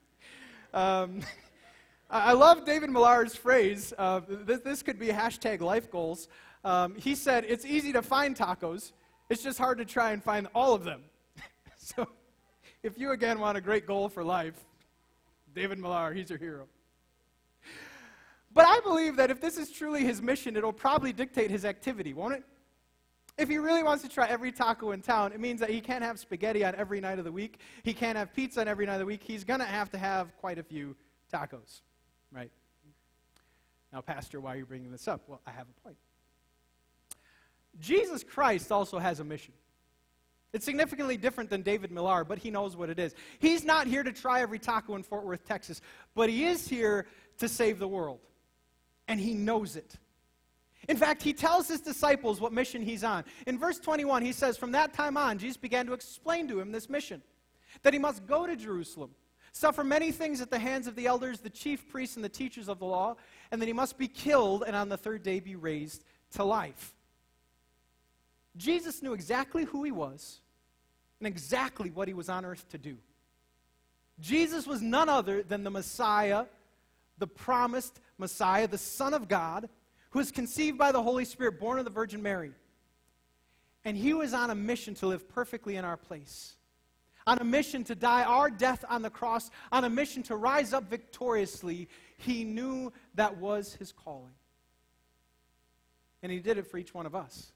Um, 0.72 1.20
I 2.10 2.34
love 2.34 2.64
David 2.64 2.90
Millar's 2.90 3.34
phrase. 3.34 3.92
Uh, 3.96 4.20
this, 4.28 4.60
this, 4.60 4.82
could 4.82 4.98
be 4.98 5.08
hashtag 5.08 5.60
life 5.60 5.90
goals. 5.90 6.28
Um, 6.62 6.94
he 6.96 7.14
said, 7.14 7.44
It's 7.48 7.64
easy 7.64 7.92
to 7.92 8.02
find 8.02 8.36
tacos, 8.36 8.92
it's 9.34 9.42
just 9.42 9.58
hard 9.58 9.78
to 9.78 9.84
try 9.84 10.12
and 10.12 10.22
find 10.22 10.46
all 10.54 10.74
of 10.74 10.84
them. 10.84 11.02
so, 11.76 12.06
if 12.84 12.96
you 12.96 13.10
again 13.10 13.40
want 13.40 13.58
a 13.58 13.60
great 13.60 13.84
goal 13.84 14.08
for 14.08 14.22
life, 14.22 14.54
David 15.56 15.80
Millar, 15.80 16.14
he's 16.14 16.30
your 16.30 16.38
hero. 16.38 16.68
But 18.52 18.66
I 18.66 18.78
believe 18.84 19.16
that 19.16 19.32
if 19.32 19.40
this 19.40 19.58
is 19.58 19.72
truly 19.72 20.04
his 20.04 20.22
mission, 20.22 20.56
it'll 20.56 20.72
probably 20.72 21.12
dictate 21.12 21.50
his 21.50 21.64
activity, 21.64 22.14
won't 22.14 22.34
it? 22.34 22.44
If 23.36 23.48
he 23.48 23.58
really 23.58 23.82
wants 23.82 24.04
to 24.04 24.08
try 24.08 24.28
every 24.28 24.52
taco 24.52 24.92
in 24.92 25.02
town, 25.02 25.32
it 25.32 25.40
means 25.40 25.58
that 25.58 25.70
he 25.70 25.80
can't 25.80 26.04
have 26.04 26.20
spaghetti 26.20 26.64
on 26.64 26.76
every 26.76 27.00
night 27.00 27.18
of 27.18 27.24
the 27.24 27.32
week. 27.32 27.58
He 27.82 27.92
can't 27.92 28.16
have 28.16 28.32
pizza 28.32 28.60
on 28.60 28.68
every 28.68 28.86
night 28.86 28.94
of 28.94 29.00
the 29.00 29.06
week. 29.06 29.24
He's 29.24 29.42
going 29.42 29.58
to 29.58 29.66
have 29.66 29.90
to 29.90 29.98
have 29.98 30.36
quite 30.36 30.60
a 30.60 30.62
few 30.62 30.94
tacos, 31.32 31.80
right? 32.30 32.52
Now, 33.92 34.00
Pastor, 34.00 34.40
why 34.40 34.54
are 34.54 34.58
you 34.58 34.66
bringing 34.66 34.92
this 34.92 35.08
up? 35.08 35.22
Well, 35.26 35.40
I 35.44 35.50
have 35.50 35.66
a 35.68 35.80
point. 35.82 35.96
Jesus 37.80 38.22
Christ 38.22 38.70
also 38.70 38.98
has 38.98 39.20
a 39.20 39.24
mission. 39.24 39.52
It's 40.52 40.64
significantly 40.64 41.16
different 41.16 41.50
than 41.50 41.62
David 41.62 41.90
Millar, 41.90 42.22
but 42.22 42.38
he 42.38 42.48
knows 42.50 42.76
what 42.76 42.88
it 42.88 43.00
is. 43.00 43.14
He's 43.40 43.64
not 43.64 43.88
here 43.88 44.04
to 44.04 44.12
try 44.12 44.40
every 44.40 44.60
taco 44.60 44.94
in 44.94 45.02
Fort 45.02 45.24
Worth, 45.24 45.44
Texas, 45.44 45.80
but 46.14 46.30
he 46.30 46.44
is 46.44 46.68
here 46.68 47.06
to 47.38 47.48
save 47.48 47.80
the 47.80 47.88
world. 47.88 48.20
And 49.08 49.18
he 49.18 49.34
knows 49.34 49.74
it. 49.74 49.96
In 50.88 50.96
fact, 50.96 51.22
he 51.22 51.32
tells 51.32 51.66
his 51.66 51.80
disciples 51.80 52.40
what 52.40 52.52
mission 52.52 52.82
he's 52.82 53.02
on. 53.02 53.24
In 53.48 53.58
verse 53.58 53.80
21, 53.80 54.22
he 54.22 54.32
says, 54.32 54.56
From 54.56 54.72
that 54.72 54.94
time 54.94 55.16
on, 55.16 55.38
Jesus 55.38 55.56
began 55.56 55.86
to 55.86 55.92
explain 55.92 56.46
to 56.48 56.60
him 56.60 56.70
this 56.70 56.88
mission 56.88 57.22
that 57.82 57.92
he 57.92 57.98
must 57.98 58.24
go 58.24 58.46
to 58.46 58.54
Jerusalem, 58.54 59.10
suffer 59.52 59.82
many 59.82 60.12
things 60.12 60.40
at 60.40 60.50
the 60.50 60.58
hands 60.58 60.86
of 60.86 60.94
the 60.94 61.06
elders, 61.06 61.40
the 61.40 61.50
chief 61.50 61.88
priests, 61.88 62.14
and 62.14 62.24
the 62.24 62.28
teachers 62.28 62.68
of 62.68 62.78
the 62.78 62.84
law, 62.84 63.16
and 63.50 63.60
that 63.60 63.66
he 63.66 63.72
must 63.72 63.98
be 63.98 64.06
killed 64.06 64.62
and 64.64 64.76
on 64.76 64.88
the 64.88 64.96
third 64.96 65.24
day 65.24 65.40
be 65.40 65.56
raised 65.56 66.04
to 66.34 66.44
life. 66.44 66.93
Jesus 68.56 69.02
knew 69.02 69.12
exactly 69.12 69.64
who 69.64 69.82
he 69.82 69.90
was 69.90 70.40
and 71.20 71.26
exactly 71.26 71.90
what 71.90 72.08
he 72.08 72.14
was 72.14 72.28
on 72.28 72.44
earth 72.44 72.68
to 72.70 72.78
do. 72.78 72.96
Jesus 74.20 74.66
was 74.66 74.80
none 74.80 75.08
other 75.08 75.42
than 75.42 75.64
the 75.64 75.70
Messiah, 75.70 76.44
the 77.18 77.26
promised 77.26 78.00
Messiah, 78.18 78.68
the 78.68 78.78
Son 78.78 79.12
of 79.12 79.28
God 79.28 79.68
who 80.14 80.20
was 80.20 80.30
conceived 80.30 80.78
by 80.78 80.92
the 80.92 81.02
Holy 81.02 81.24
Spirit, 81.24 81.58
born 81.58 81.76
of 81.76 81.84
the 81.84 81.90
Virgin 81.90 82.22
Mary. 82.22 82.52
And 83.84 83.96
he 83.96 84.14
was 84.14 84.32
on 84.32 84.50
a 84.50 84.54
mission 84.54 84.94
to 84.96 85.08
live 85.08 85.28
perfectly 85.28 85.74
in 85.74 85.84
our 85.84 85.96
place, 85.96 86.54
on 87.26 87.38
a 87.38 87.44
mission 87.44 87.82
to 87.82 87.96
die 87.96 88.22
our 88.22 88.48
death 88.48 88.84
on 88.88 89.02
the 89.02 89.10
cross, 89.10 89.50
on 89.72 89.82
a 89.82 89.90
mission 89.90 90.22
to 90.22 90.36
rise 90.36 90.72
up 90.72 90.88
victoriously. 90.88 91.88
He 92.16 92.44
knew 92.44 92.92
that 93.16 93.38
was 93.38 93.74
his 93.74 93.90
calling. 93.90 94.30
And 96.22 96.30
he 96.30 96.38
did 96.38 96.58
it 96.58 96.68
for 96.68 96.78
each 96.78 96.94
one 96.94 97.06
of 97.06 97.16
us. 97.16 97.50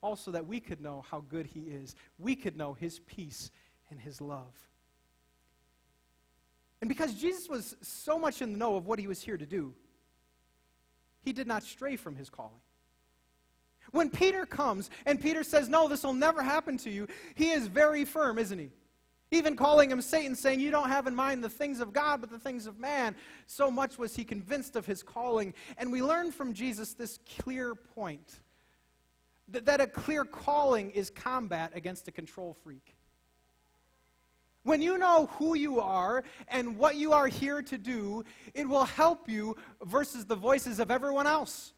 Also, 0.00 0.30
that 0.30 0.46
we 0.46 0.60
could 0.60 0.80
know 0.80 1.04
how 1.10 1.20
good 1.28 1.46
he 1.46 1.60
is, 1.60 1.96
we 2.18 2.36
could 2.36 2.56
know 2.56 2.72
his 2.72 3.00
peace 3.00 3.50
and 3.90 4.00
his 4.00 4.20
love. 4.20 4.54
And 6.80 6.88
because 6.88 7.14
Jesus 7.14 7.48
was 7.48 7.76
so 7.82 8.18
much 8.18 8.40
in 8.40 8.52
the 8.52 8.58
know 8.58 8.76
of 8.76 8.86
what 8.86 8.98
he 8.98 9.08
was 9.08 9.20
here 9.20 9.36
to 9.36 9.46
do, 9.46 9.74
he 11.24 11.32
did 11.32 11.46
not 11.46 11.62
stray 11.64 11.96
from 11.96 12.14
his 12.14 12.30
calling. 12.30 12.60
When 13.90 14.10
Peter 14.10 14.46
comes 14.46 14.90
and 15.06 15.20
Peter 15.20 15.42
says, 15.42 15.68
No, 15.68 15.88
this 15.88 16.04
will 16.04 16.14
never 16.14 16.42
happen 16.42 16.76
to 16.78 16.90
you, 16.90 17.08
he 17.34 17.50
is 17.50 17.66
very 17.66 18.04
firm, 18.04 18.38
isn't 18.38 18.58
he? 18.58 18.70
Even 19.30 19.56
calling 19.56 19.90
him 19.90 20.00
Satan, 20.00 20.34
saying, 20.34 20.60
You 20.60 20.70
don't 20.70 20.88
have 20.88 21.06
in 21.06 21.14
mind 21.14 21.42
the 21.42 21.50
things 21.50 21.80
of 21.80 21.92
God, 21.92 22.20
but 22.20 22.30
the 22.30 22.38
things 22.38 22.66
of 22.66 22.78
man. 22.78 23.14
So 23.46 23.70
much 23.70 23.98
was 23.98 24.14
he 24.14 24.24
convinced 24.24 24.76
of 24.76 24.86
his 24.86 25.02
calling. 25.02 25.52
And 25.76 25.92
we 25.92 26.02
learn 26.02 26.32
from 26.32 26.54
Jesus 26.54 26.94
this 26.94 27.18
clear 27.38 27.74
point 27.74 28.40
that, 29.48 29.80
a 29.80 29.86
clear 29.86 30.24
calling 30.24 30.90
is 30.90 31.10
combat 31.10 31.72
against 31.74 32.08
a 32.08 32.12
control 32.12 32.56
freak. 32.62 32.94
When 34.62 34.82
you 34.82 34.98
know 34.98 35.26
who 35.38 35.56
you 35.56 35.80
are 35.80 36.24
and 36.48 36.76
what 36.76 36.96
you 36.96 37.12
are 37.12 37.26
here 37.26 37.62
to 37.62 37.78
do, 37.78 38.24
it 38.54 38.68
will 38.68 38.84
help 38.84 39.28
you 39.28 39.56
versus 39.82 40.26
the 40.26 40.36
voices 40.36 40.78
of 40.78 40.90
everyone 40.90 41.26
else. 41.26 41.72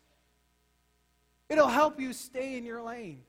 It'll 1.49 1.69
help 1.69 2.01
you 2.01 2.13
stay 2.13 2.57
in 2.57 2.65
your 2.65 2.83
lane. 2.83 3.23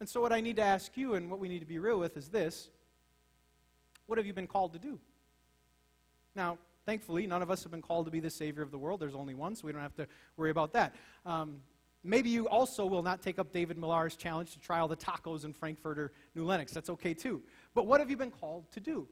And 0.00 0.08
so, 0.08 0.20
what 0.20 0.32
I 0.32 0.40
need 0.40 0.56
to 0.56 0.62
ask 0.62 0.96
you 0.96 1.14
and 1.14 1.30
what 1.30 1.38
we 1.38 1.48
need 1.48 1.60
to 1.60 1.66
be 1.66 1.78
real 1.78 1.98
with 1.98 2.16
is 2.16 2.28
this 2.28 2.70
What 4.06 4.18
have 4.18 4.26
you 4.26 4.32
been 4.32 4.46
called 4.46 4.72
to 4.72 4.78
do? 4.78 4.98
Now, 6.34 6.58
thankfully, 6.86 7.26
none 7.26 7.42
of 7.42 7.50
us 7.50 7.62
have 7.62 7.70
been 7.70 7.82
called 7.82 8.06
to 8.06 8.10
be 8.10 8.20
the 8.20 8.30
Savior 8.30 8.62
of 8.62 8.70
the 8.70 8.78
world. 8.78 9.00
There's 9.00 9.14
only 9.14 9.34
one, 9.34 9.54
so 9.54 9.66
we 9.66 9.72
don't 9.72 9.82
have 9.82 9.94
to 9.96 10.08
worry 10.36 10.50
about 10.50 10.72
that. 10.72 10.94
Um, 11.24 11.60
Maybe 12.06 12.28
you 12.28 12.46
also 12.48 12.84
will 12.84 13.02
not 13.02 13.22
take 13.22 13.38
up 13.38 13.50
David 13.50 13.78
Millar's 13.78 14.14
challenge 14.14 14.52
to 14.52 14.60
try 14.60 14.78
all 14.78 14.88
the 14.88 14.96
tacos 14.96 15.46
in 15.46 15.54
Frankfort 15.54 15.98
or 15.98 16.12
New 16.34 16.44
Lenox. 16.44 16.70
That's 16.72 16.90
okay 16.90 17.14
too. 17.14 17.42
But 17.74 17.86
what 17.86 17.98
have 17.98 18.10
you 18.10 18.16
been 18.18 18.30
called 18.30 18.70
to 18.72 18.80
do? 18.80 19.08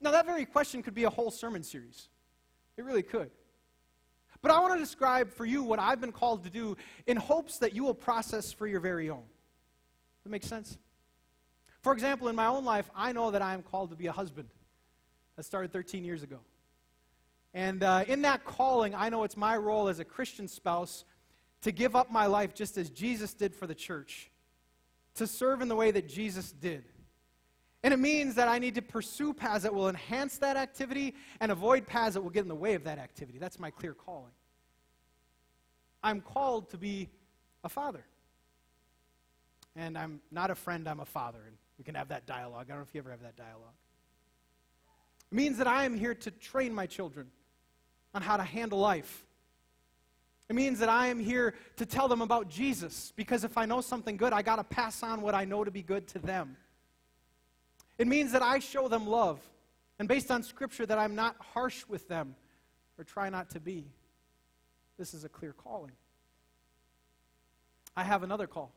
Now, 0.00 0.12
that 0.12 0.24
very 0.24 0.44
question 0.44 0.82
could 0.82 0.94
be 0.94 1.04
a 1.04 1.10
whole 1.10 1.30
sermon 1.32 1.64
series. 1.64 2.08
It 2.76 2.84
really 2.84 3.02
could. 3.02 3.30
But 4.40 4.52
I 4.52 4.60
want 4.60 4.74
to 4.74 4.78
describe 4.78 5.32
for 5.32 5.44
you 5.44 5.62
what 5.62 5.78
I've 5.78 6.00
been 6.00 6.12
called 6.12 6.44
to 6.44 6.50
do 6.50 6.76
in 7.06 7.16
hopes 7.16 7.58
that 7.58 7.74
you 7.74 7.84
will 7.84 7.94
process 7.94 8.52
for 8.52 8.66
your 8.66 8.80
very 8.80 9.10
own. 9.10 9.18
Does 9.18 10.24
that 10.24 10.30
makes 10.30 10.46
sense? 10.46 10.78
For 11.82 11.92
example, 11.92 12.28
in 12.28 12.36
my 12.36 12.46
own 12.46 12.64
life, 12.64 12.88
I 12.94 13.12
know 13.12 13.32
that 13.32 13.42
I 13.42 13.54
am 13.54 13.62
called 13.62 13.90
to 13.90 13.96
be 13.96 14.06
a 14.06 14.12
husband. 14.12 14.48
That 15.36 15.44
started 15.44 15.72
13 15.72 16.04
years 16.04 16.22
ago. 16.22 16.38
And 17.54 17.82
uh, 17.82 18.04
in 18.06 18.22
that 18.22 18.44
calling, 18.44 18.94
I 18.94 19.08
know 19.08 19.24
it's 19.24 19.36
my 19.36 19.56
role 19.56 19.88
as 19.88 19.98
a 19.98 20.04
Christian 20.04 20.48
spouse 20.48 21.04
to 21.62 21.72
give 21.72 21.96
up 21.96 22.10
my 22.10 22.26
life 22.26 22.54
just 22.54 22.76
as 22.76 22.90
Jesus 22.90 23.34
did 23.34 23.54
for 23.54 23.66
the 23.66 23.74
church, 23.74 24.30
to 25.14 25.26
serve 25.26 25.60
in 25.60 25.68
the 25.68 25.76
way 25.76 25.90
that 25.90 26.08
Jesus 26.08 26.52
did. 26.52 26.84
And 27.84 27.92
it 27.92 27.98
means 27.98 28.36
that 28.36 28.48
I 28.48 28.58
need 28.58 28.76
to 28.76 28.82
pursue 28.82 29.32
paths 29.32 29.64
that 29.64 29.74
will 29.74 29.88
enhance 29.88 30.38
that 30.38 30.56
activity 30.56 31.14
and 31.40 31.50
avoid 31.50 31.86
paths 31.86 32.14
that 32.14 32.20
will 32.20 32.30
get 32.30 32.42
in 32.42 32.48
the 32.48 32.54
way 32.54 32.74
of 32.74 32.84
that 32.84 32.98
activity. 32.98 33.38
That's 33.38 33.58
my 33.58 33.70
clear 33.70 33.94
calling. 33.94 34.30
I'm 36.02 36.20
called 36.20 36.70
to 36.70 36.78
be 36.78 37.08
a 37.64 37.68
father. 37.68 38.04
And 39.74 39.96
I'm 39.96 40.20
not 40.30 40.50
a 40.50 40.54
friend, 40.54 40.88
I'm 40.88 41.00
a 41.00 41.04
father. 41.04 41.38
And 41.46 41.56
we 41.78 41.84
can 41.84 41.94
have 41.94 42.08
that 42.08 42.26
dialogue. 42.26 42.66
I 42.66 42.70
don't 42.70 42.78
know 42.78 42.86
if 42.88 42.94
you 42.94 43.00
ever 43.00 43.10
have 43.10 43.22
that 43.22 43.36
dialogue. 43.36 43.74
It 45.30 45.34
means 45.34 45.58
that 45.58 45.66
I 45.66 45.84
am 45.84 45.96
here 45.96 46.14
to 46.14 46.30
train 46.30 46.74
my 46.74 46.86
children 46.86 47.28
on 48.14 48.22
how 48.22 48.36
to 48.36 48.42
handle 48.42 48.78
life 48.78 49.24
it 50.52 50.54
means 50.54 50.80
that 50.80 50.90
I 50.90 51.06
am 51.06 51.18
here 51.18 51.54
to 51.78 51.86
tell 51.86 52.08
them 52.08 52.20
about 52.20 52.50
Jesus 52.50 53.10
because 53.16 53.42
if 53.42 53.56
I 53.56 53.64
know 53.64 53.80
something 53.80 54.18
good, 54.18 54.34
I 54.34 54.42
got 54.42 54.56
to 54.56 54.64
pass 54.64 55.02
on 55.02 55.22
what 55.22 55.34
I 55.34 55.46
know 55.46 55.64
to 55.64 55.70
be 55.70 55.80
good 55.80 56.06
to 56.08 56.18
them. 56.18 56.58
It 57.96 58.06
means 58.06 58.32
that 58.32 58.42
I 58.42 58.58
show 58.58 58.86
them 58.86 59.06
love. 59.06 59.40
And 59.98 60.06
based 60.06 60.30
on 60.30 60.42
scripture, 60.42 60.84
that 60.84 60.98
I'm 60.98 61.14
not 61.14 61.36
harsh 61.54 61.86
with 61.88 62.06
them, 62.06 62.36
or 62.98 63.04
try 63.04 63.30
not 63.30 63.48
to 63.52 63.60
be. 63.60 63.86
This 64.98 65.14
is 65.14 65.24
a 65.24 65.28
clear 65.30 65.54
calling. 65.54 65.92
I 67.96 68.02
have 68.02 68.22
another 68.22 68.46
call. 68.46 68.74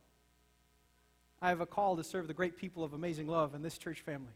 I 1.42 1.50
have 1.50 1.60
a 1.60 1.66
call 1.66 1.98
to 1.98 2.06
serve 2.06 2.30
the 2.30 2.34
great 2.34 2.56
people 2.56 2.86
of 2.86 2.94
amazing 2.94 3.28
love 3.28 3.54
in 3.54 3.62
this 3.62 3.78
church 3.78 4.00
family. 4.00 4.32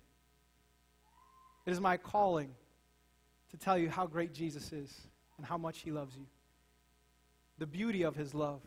It 1.65 1.71
is 1.71 1.79
my 1.79 1.95
calling 1.95 2.49
to 3.51 3.57
tell 3.57 3.77
you 3.77 3.89
how 3.89 4.07
great 4.07 4.33
Jesus 4.33 4.73
is 4.73 4.93
and 5.37 5.45
how 5.45 5.57
much 5.57 5.79
he 5.79 5.91
loves 5.91 6.17
you. 6.17 6.25
The 7.59 7.67
beauty 7.67 8.03
of 8.03 8.15
his 8.15 8.33
love 8.33 8.61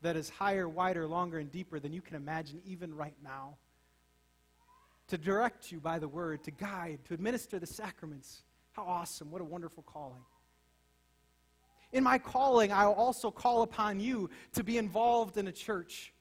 that 0.00 0.16
is 0.16 0.30
higher, 0.30 0.68
wider, 0.68 1.06
longer, 1.08 1.38
and 1.38 1.50
deeper 1.50 1.80
than 1.80 1.92
you 1.92 2.00
can 2.00 2.14
imagine 2.14 2.62
even 2.64 2.94
right 2.94 3.16
now. 3.22 3.56
To 5.08 5.18
direct 5.18 5.72
you 5.72 5.80
by 5.80 5.98
the 5.98 6.06
word, 6.06 6.44
to 6.44 6.52
guide, 6.52 7.00
to 7.06 7.14
administer 7.14 7.58
the 7.58 7.66
sacraments. 7.66 8.42
How 8.72 8.84
awesome. 8.84 9.30
What 9.30 9.40
a 9.40 9.44
wonderful 9.44 9.82
calling. 9.82 10.22
In 11.92 12.04
my 12.04 12.18
calling, 12.18 12.70
I 12.70 12.86
will 12.86 12.94
also 12.94 13.30
call 13.30 13.62
upon 13.62 13.98
you 13.98 14.30
to 14.52 14.62
be 14.62 14.78
involved 14.78 15.36
in 15.36 15.48
a 15.48 15.52
church, 15.52 16.12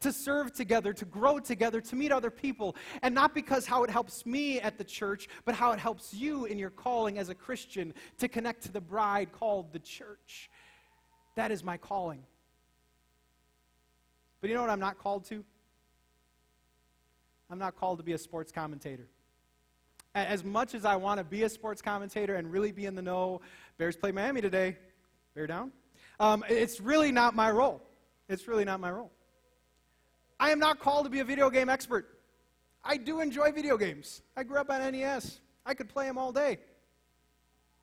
to 0.00 0.12
serve 0.12 0.52
together, 0.52 0.92
to 0.92 1.04
grow 1.04 1.38
together, 1.38 1.80
to 1.80 1.96
meet 1.96 2.12
other 2.12 2.30
people. 2.30 2.76
And 3.00 3.14
not 3.14 3.32
because 3.32 3.64
how 3.64 3.84
it 3.84 3.90
helps 3.90 4.26
me 4.26 4.60
at 4.60 4.76
the 4.76 4.84
church, 4.84 5.28
but 5.44 5.54
how 5.54 5.72
it 5.72 5.78
helps 5.78 6.12
you 6.12 6.44
in 6.44 6.58
your 6.58 6.70
calling 6.70 7.16
as 7.16 7.30
a 7.30 7.34
Christian 7.34 7.94
to 8.18 8.28
connect 8.28 8.64
to 8.64 8.72
the 8.72 8.80
bride 8.80 9.32
called 9.32 9.72
the 9.72 9.78
church. 9.78 10.50
That 11.34 11.50
is 11.50 11.64
my 11.64 11.76
calling. 11.76 12.22
But 14.40 14.50
you 14.50 14.56
know 14.56 14.62
what 14.62 14.70
I'm 14.70 14.80
not 14.80 14.98
called 14.98 15.24
to? 15.26 15.44
I'm 17.50 17.58
not 17.58 17.76
called 17.76 17.98
to 17.98 18.04
be 18.04 18.12
a 18.12 18.18
sports 18.18 18.52
commentator. 18.52 19.08
As 20.14 20.44
much 20.44 20.74
as 20.74 20.84
I 20.84 20.96
want 20.96 21.18
to 21.18 21.24
be 21.24 21.42
a 21.42 21.48
sports 21.48 21.82
commentator 21.82 22.36
and 22.36 22.50
really 22.52 22.70
be 22.70 22.86
in 22.86 22.94
the 22.94 23.02
know, 23.02 23.40
Bears 23.78 23.96
play 23.96 24.12
Miami 24.12 24.40
today. 24.40 24.76
Bear 25.34 25.46
down. 25.46 25.72
Um, 26.20 26.44
it's 26.48 26.80
really 26.80 27.10
not 27.10 27.34
my 27.34 27.50
role. 27.50 27.82
It's 28.28 28.46
really 28.46 28.64
not 28.64 28.80
my 28.80 28.90
role. 28.90 29.10
I 30.38 30.50
am 30.50 30.58
not 30.58 30.78
called 30.78 31.04
to 31.04 31.10
be 31.10 31.20
a 31.20 31.24
video 31.24 31.50
game 31.50 31.68
expert. 31.68 32.18
I 32.84 32.96
do 32.96 33.20
enjoy 33.20 33.50
video 33.50 33.76
games. 33.76 34.22
I 34.36 34.44
grew 34.44 34.58
up 34.58 34.70
on 34.70 34.80
NES. 34.92 35.40
I 35.66 35.74
could 35.74 35.88
play 35.88 36.06
them 36.06 36.18
all 36.18 36.32
day. 36.32 36.58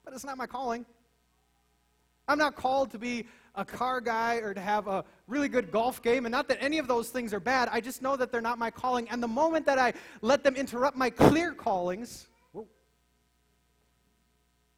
But 0.05 0.13
it's 0.13 0.23
not 0.23 0.37
my 0.37 0.47
calling. 0.47 0.85
I'm 2.27 2.37
not 2.37 2.55
called 2.55 2.91
to 2.91 2.99
be 2.99 3.25
a 3.55 3.65
car 3.65 3.99
guy 3.99 4.35
or 4.35 4.53
to 4.53 4.61
have 4.61 4.87
a 4.87 5.03
really 5.27 5.49
good 5.49 5.71
golf 5.71 6.01
game. 6.01 6.25
And 6.25 6.31
not 6.31 6.47
that 6.47 6.57
any 6.61 6.77
of 6.77 6.87
those 6.87 7.09
things 7.09 7.33
are 7.33 7.39
bad. 7.39 7.69
I 7.71 7.81
just 7.81 8.01
know 8.01 8.15
that 8.15 8.31
they're 8.31 8.41
not 8.41 8.57
my 8.57 8.71
calling. 8.71 9.09
And 9.09 9.21
the 9.21 9.27
moment 9.27 9.65
that 9.65 9.77
I 9.77 9.93
let 10.21 10.43
them 10.43 10.55
interrupt 10.55 10.97
my 10.97 11.09
clear 11.09 11.53
callings, 11.53 12.27
whoa, 12.53 12.67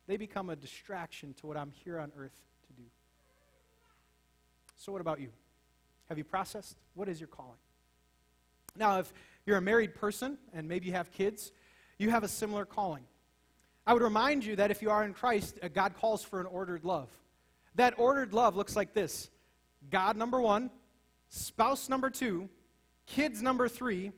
they 0.08 0.18
become 0.18 0.50
a 0.50 0.56
distraction 0.56 1.34
to 1.36 1.48
what 1.48 1.58
I'm 1.58 1.72
here 1.84 2.00
on 2.00 2.12
earth 2.18 2.36
to 2.68 2.74
do. 2.74 2.88
So, 4.77 4.92
what 4.92 5.01
about 5.01 5.20
you? 5.20 5.30
Have 6.10 6.18
you 6.18 6.24
processed? 6.24 6.77
What 6.96 7.08
is 7.08 7.20
your 7.20 7.27
calling? 7.27 7.58
Now, 8.75 9.00
if 9.00 9.13
you're 9.46 9.58
a 9.58 9.62
married 9.62 9.96
person 9.96 10.38
and 10.53 10.68
maybe 10.68 10.88
you 10.88 10.94
have 10.94 11.12
kids, 11.12 11.51
you 11.98 12.10
have 12.10 12.24
a 12.24 12.27
similar 12.27 12.65
calling. 12.65 13.03
I 13.86 13.94
would 13.94 14.01
remind 14.01 14.46
you 14.46 14.56
that 14.56 14.72
if 14.72 14.82
you 14.82 14.89
are 14.89 15.03
in 15.03 15.13
Christ, 15.13 15.60
uh, 15.62 15.68
God 15.68 15.94
calls 15.96 16.24
for 16.24 16.39
an 16.39 16.48
ordered 16.48 16.84
love. 16.84 17.10
That 17.75 17.96
ordered 17.98 18.34
love 18.34 18.56
looks 18.56 18.75
like 18.75 18.94
this 18.94 19.30
God, 19.89 20.18
number 20.18 20.39
one, 20.39 20.70
spouse, 21.30 21.89
number 21.89 22.10
two, 22.10 22.50
kids, 23.06 23.42
number 23.42 23.68
three, 23.68 24.12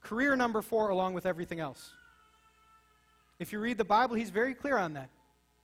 career, 0.00 0.36
number 0.36 0.62
four, 0.62 0.88
along 0.88 1.14
with 1.14 1.26
everything 1.26 1.60
else. 1.60 1.92
If 3.38 3.52
you 3.52 3.58
read 3.58 3.78
the 3.78 3.84
Bible, 3.84 4.14
he's 4.14 4.30
very 4.30 4.54
clear 4.54 4.78
on 4.78 4.94
that. 4.94 5.10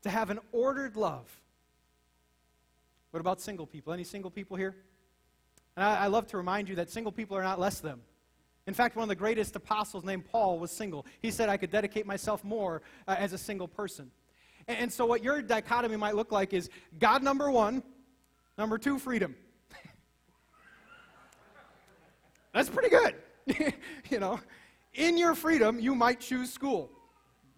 To 0.02 0.10
have 0.10 0.30
an 0.30 0.40
ordered 0.52 0.96
love. 0.96 1.28
What 3.10 3.20
about 3.20 3.40
single 3.40 3.66
people? 3.66 3.92
Any 3.92 4.04
single 4.04 4.30
people 4.30 4.56
here? 4.56 4.74
And 5.76 5.84
I, 5.84 6.04
I 6.04 6.06
love 6.06 6.26
to 6.28 6.36
remind 6.36 6.68
you 6.68 6.76
that 6.76 6.90
single 6.90 7.12
people 7.12 7.36
are 7.36 7.42
not 7.42 7.60
less 7.60 7.80
than. 7.80 8.00
In 8.66 8.74
fact, 8.74 8.96
one 8.96 9.02
of 9.02 9.08
the 9.08 9.14
greatest 9.14 9.56
apostles 9.56 10.04
named 10.04 10.26
Paul 10.26 10.58
was 10.58 10.70
single. 10.70 11.06
He 11.20 11.30
said, 11.30 11.48
I 11.48 11.56
could 11.56 11.70
dedicate 11.70 12.06
myself 12.06 12.44
more 12.44 12.82
uh, 13.08 13.16
as 13.18 13.32
a 13.32 13.38
single 13.38 13.68
person. 13.68 14.10
And, 14.78 14.92
so, 14.92 15.06
what 15.06 15.24
your 15.24 15.42
dichotomy 15.42 15.96
might 15.96 16.14
look 16.14 16.30
like 16.30 16.52
is 16.52 16.70
God, 16.98 17.22
number 17.22 17.50
one, 17.50 17.82
number 18.56 18.78
two, 18.78 18.98
freedom. 18.98 19.34
That's 22.54 22.68
pretty 22.68 22.88
good. 22.88 23.16
you 24.10 24.20
know, 24.20 24.38
in 24.94 25.18
your 25.18 25.34
freedom, 25.34 25.80
you 25.80 25.94
might 25.94 26.20
choose 26.20 26.52
school. 26.52 26.90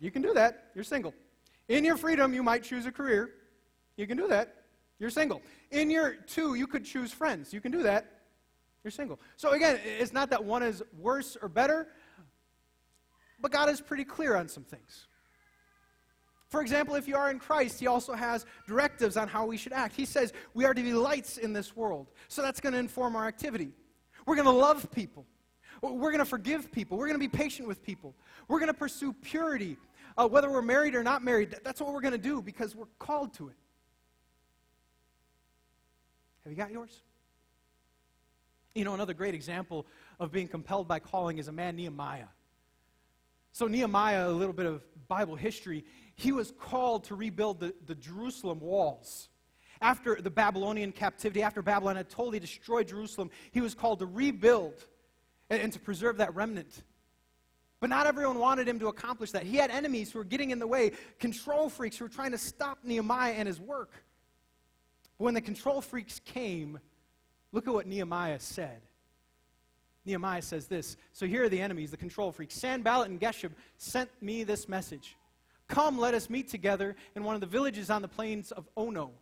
You 0.00 0.10
can 0.10 0.22
do 0.22 0.32
that. 0.34 0.70
You're 0.74 0.84
single. 0.84 1.14
In 1.68 1.84
your 1.84 1.96
freedom, 1.96 2.34
you 2.34 2.42
might 2.42 2.62
choose 2.62 2.86
a 2.86 2.92
career. 2.92 3.30
You 3.96 4.06
can 4.06 4.16
do 4.16 4.28
that. 4.28 4.64
You're 4.98 5.10
single. 5.10 5.42
In 5.70 5.90
your 5.90 6.14
two, 6.14 6.54
you 6.54 6.66
could 6.66 6.84
choose 6.84 7.12
friends. 7.12 7.52
You 7.52 7.60
can 7.60 7.72
do 7.72 7.82
that. 7.82 8.20
You're 8.84 8.90
single. 8.90 9.20
So 9.36 9.52
again, 9.52 9.78
it's 9.84 10.12
not 10.12 10.30
that 10.30 10.44
one 10.44 10.62
is 10.62 10.82
worse 10.98 11.36
or 11.40 11.48
better, 11.48 11.88
but 13.40 13.52
God 13.52 13.68
is 13.68 13.80
pretty 13.80 14.04
clear 14.04 14.36
on 14.36 14.48
some 14.48 14.64
things. 14.64 15.06
For 16.52 16.60
example, 16.60 16.96
if 16.96 17.08
you 17.08 17.16
are 17.16 17.30
in 17.30 17.38
Christ, 17.38 17.80
He 17.80 17.86
also 17.86 18.12
has 18.12 18.44
directives 18.68 19.16
on 19.16 19.26
how 19.26 19.46
we 19.46 19.56
should 19.56 19.72
act. 19.72 19.96
He 19.96 20.04
says 20.04 20.34
we 20.52 20.66
are 20.66 20.74
to 20.74 20.82
be 20.82 20.92
lights 20.92 21.38
in 21.38 21.54
this 21.54 21.74
world. 21.74 22.10
So 22.28 22.42
that's 22.42 22.60
going 22.60 22.74
to 22.74 22.78
inform 22.78 23.16
our 23.16 23.26
activity. 23.26 23.70
We're 24.26 24.36
going 24.36 24.44
to 24.44 24.52
love 24.52 24.90
people. 24.90 25.24
We're 25.80 26.10
going 26.10 26.18
to 26.18 26.26
forgive 26.26 26.70
people. 26.70 26.98
We're 26.98 27.06
going 27.06 27.18
to 27.18 27.26
be 27.26 27.34
patient 27.34 27.66
with 27.66 27.82
people. 27.82 28.14
We're 28.48 28.58
going 28.58 28.68
to 28.68 28.74
pursue 28.74 29.14
purity. 29.14 29.78
Uh, 30.14 30.28
whether 30.28 30.50
we're 30.50 30.60
married 30.60 30.94
or 30.94 31.02
not 31.02 31.24
married, 31.24 31.56
that's 31.64 31.80
what 31.80 31.90
we're 31.94 32.02
going 32.02 32.12
to 32.12 32.18
do 32.18 32.42
because 32.42 32.76
we're 32.76 32.84
called 32.98 33.32
to 33.36 33.48
it. 33.48 33.56
Have 36.44 36.52
you 36.52 36.58
got 36.58 36.70
yours? 36.70 37.00
You 38.74 38.84
know, 38.84 38.92
another 38.92 39.14
great 39.14 39.34
example 39.34 39.86
of 40.20 40.30
being 40.30 40.48
compelled 40.48 40.86
by 40.86 40.98
calling 40.98 41.38
is 41.38 41.48
a 41.48 41.52
man, 41.52 41.76
Nehemiah. 41.76 42.28
So, 43.52 43.66
Nehemiah, 43.66 44.28
a 44.28 44.32
little 44.32 44.54
bit 44.54 44.66
of 44.66 44.82
Bible 45.08 45.34
history, 45.34 45.84
he 46.16 46.32
was 46.32 46.52
called 46.58 47.04
to 47.04 47.14
rebuild 47.14 47.60
the, 47.60 47.74
the 47.86 47.94
Jerusalem 47.94 48.60
walls. 48.60 49.28
After 49.80 50.20
the 50.20 50.30
Babylonian 50.30 50.92
captivity, 50.92 51.42
after 51.42 51.60
Babylon 51.60 51.96
had 51.96 52.08
totally 52.08 52.38
destroyed 52.38 52.88
Jerusalem, 52.88 53.30
he 53.50 53.60
was 53.60 53.74
called 53.74 53.98
to 53.98 54.06
rebuild 54.06 54.84
and, 55.50 55.60
and 55.60 55.72
to 55.72 55.80
preserve 55.80 56.18
that 56.18 56.34
remnant. 56.34 56.82
But 57.80 57.90
not 57.90 58.06
everyone 58.06 58.38
wanted 58.38 58.68
him 58.68 58.78
to 58.78 58.88
accomplish 58.88 59.32
that. 59.32 59.42
He 59.42 59.56
had 59.56 59.72
enemies 59.72 60.12
who 60.12 60.20
were 60.20 60.24
getting 60.24 60.50
in 60.50 60.60
the 60.60 60.66
way, 60.68 60.92
control 61.18 61.68
freaks 61.68 61.96
who 61.96 62.04
were 62.04 62.08
trying 62.08 62.30
to 62.30 62.38
stop 62.38 62.78
Nehemiah 62.84 63.32
and 63.32 63.48
his 63.48 63.60
work. 63.60 64.04
But 65.18 65.24
when 65.24 65.34
the 65.34 65.40
control 65.40 65.80
freaks 65.80 66.20
came, 66.24 66.78
Look 67.52 67.68
at 67.68 67.74
what 67.74 67.86
Nehemiah 67.86 68.40
said. 68.40 68.80
Nehemiah 70.04 70.42
says 70.42 70.66
this 70.66 70.96
So 71.12 71.26
here 71.26 71.44
are 71.44 71.48
the 71.48 71.60
enemies, 71.60 71.90
the 71.90 71.96
control 71.96 72.32
freaks. 72.32 72.54
Sanballat 72.54 73.10
and 73.10 73.20
Geshem 73.20 73.52
sent 73.76 74.10
me 74.20 74.42
this 74.42 74.68
message 74.68 75.16
Come, 75.68 75.98
let 75.98 76.14
us 76.14 76.28
meet 76.28 76.48
together 76.48 76.96
in 77.14 77.24
one 77.24 77.34
of 77.34 77.40
the 77.40 77.46
villages 77.46 77.90
on 77.90 78.02
the 78.02 78.08
plains 78.08 78.52
of 78.52 78.68
Ono. 78.76 79.12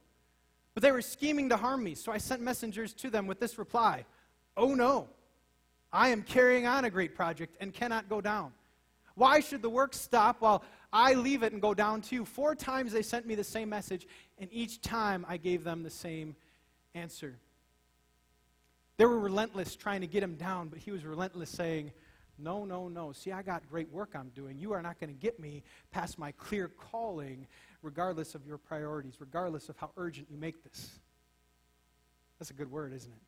But 0.75 0.83
they 0.83 0.93
were 0.93 1.03
scheming 1.03 1.49
to 1.49 1.57
harm 1.57 1.83
me, 1.83 1.95
so 1.95 2.13
I 2.13 2.19
sent 2.19 2.43
messengers 2.43 2.93
to 2.95 3.11
them 3.11 3.27
with 3.27 3.41
this 3.41 3.59
reply 3.59 4.05
Oh 4.57 4.75
no, 4.75 5.09
I 5.93 6.09
am 6.11 6.23
carrying 6.23 6.67
on 6.67 6.85
a 6.85 6.91
great 6.91 7.15
project 7.15 7.57
and 7.61 7.73
cannot 7.73 8.09
go 8.09 8.21
down. 8.21 8.53
Why 9.15 9.41
should 9.41 9.63
the 9.63 9.71
work 9.71 9.95
stop 9.95 10.41
while 10.41 10.65
I 10.93 11.15
leave 11.15 11.43
it 11.43 11.53
and 11.53 11.61
go 11.61 11.75
down 11.75 12.01
too? 12.01 12.25
Four 12.25 12.55
times 12.55 12.93
they 12.93 13.03
sent 13.03 13.27
me 13.27 13.35
the 13.35 13.45
same 13.45 13.69
message, 13.69 14.07
and 14.39 14.49
each 14.53 14.81
time 14.81 15.27
I 15.29 15.37
gave 15.37 15.65
them 15.65 15.83
the 15.83 15.91
same 15.91 16.37
answer. 16.95 17.37
They 18.97 19.05
were 19.05 19.19
relentless 19.19 19.77
trying 19.77 20.03
to 20.03 20.07
get 20.07 20.23
him 20.23 20.37
down, 20.37 20.69
but 20.69 20.79
he 20.79 20.91
was 20.91 21.05
relentless 21.05 21.51
saying, 21.51 21.93
No, 22.43 22.65
no, 22.65 22.89
no. 22.89 23.13
See, 23.13 23.33
I 23.33 23.43
got 23.43 23.69
great 23.69 23.91
work 23.91 24.11
I'm 24.15 24.31
doing. 24.31 24.59
You 24.59 24.73
are 24.73 24.83
not 24.83 24.99
going 24.99 25.15
to 25.15 25.21
get 25.21 25.39
me 25.39 25.63
past 25.91 26.19
my 26.19 26.33
clear 26.33 26.69
calling, 26.69 27.47
regardless 27.83 28.35
of 28.35 28.47
your 28.47 28.59
priorities, 28.59 29.15
regardless 29.19 29.69
of 29.69 29.77
how 29.77 29.91
urgent 29.97 30.29
you 30.31 30.37
make 30.37 30.63
this. 30.65 30.99
That's 32.39 32.51
a 32.51 32.55
good 32.55 32.71
word, 32.71 32.93
isn't 32.95 33.11
it? 33.11 33.23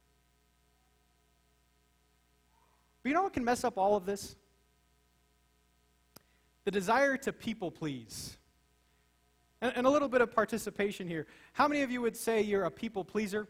But 3.02 3.08
you 3.08 3.14
know 3.14 3.22
what 3.22 3.32
can 3.32 3.44
mess 3.44 3.64
up 3.64 3.76
all 3.76 3.96
of 3.96 4.06
this? 4.06 4.36
The 6.64 6.70
desire 6.70 7.16
to 7.18 7.32
people 7.32 7.70
please. 7.70 8.36
And, 9.60 9.72
and, 9.76 9.86
a 9.86 9.90
little 9.90 10.08
bit 10.08 10.20
of 10.20 10.32
participation 10.32 11.06
here. 11.06 11.26
How 11.52 11.68
many 11.68 11.82
of 11.82 11.90
you 11.90 12.00
would 12.00 12.16
say 12.16 12.40
you're 12.40 12.64
a 12.64 12.70
people 12.70 13.04
pleaser? 13.04 13.46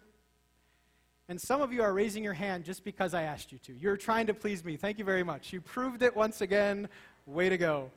And 1.32 1.40
some 1.40 1.62
of 1.62 1.72
you 1.72 1.82
are 1.82 1.94
raising 1.94 2.22
your 2.22 2.34
hand 2.34 2.62
just 2.62 2.84
because 2.84 3.14
I 3.14 3.22
asked 3.22 3.52
you 3.52 3.58
to. 3.60 3.72
You're 3.72 3.96
trying 3.96 4.26
to 4.26 4.34
please 4.34 4.62
me. 4.62 4.76
Thank 4.76 4.98
you 4.98 5.04
very 5.06 5.22
much. 5.22 5.50
You 5.50 5.62
proved 5.62 6.02
it 6.02 6.14
once 6.14 6.42
again. 6.42 6.90
Way 7.24 7.48
to 7.48 7.56
go. 7.56 7.90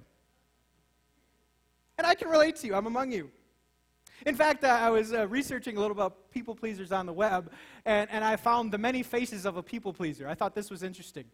And 1.97 2.07
I 2.07 2.15
can 2.15 2.29
relate 2.29 2.55
to 2.55 2.67
you. 2.67 2.75
I'm 2.75 2.85
among 2.85 3.11
you. 3.11 3.29
In 4.25 4.35
fact, 4.35 4.63
uh, 4.63 4.67
I 4.67 4.89
was 4.89 5.11
uh, 5.11 5.27
researching 5.27 5.75
a 5.75 5.81
little 5.81 5.91
about 5.91 6.31
people 6.31 6.55
pleasers 6.55 6.93
on 6.93 7.05
the 7.05 7.11
web, 7.11 7.51
and, 7.85 8.09
and 8.09 8.23
I 8.23 8.37
found 8.37 8.71
the 8.71 8.77
many 8.77 9.03
faces 9.03 9.45
of 9.45 9.57
a 9.57 9.61
people 9.61 9.91
pleaser. 9.91 10.29
I 10.29 10.33
thought 10.33 10.55
this 10.55 10.71
was 10.71 10.81
interesting. 10.81 11.25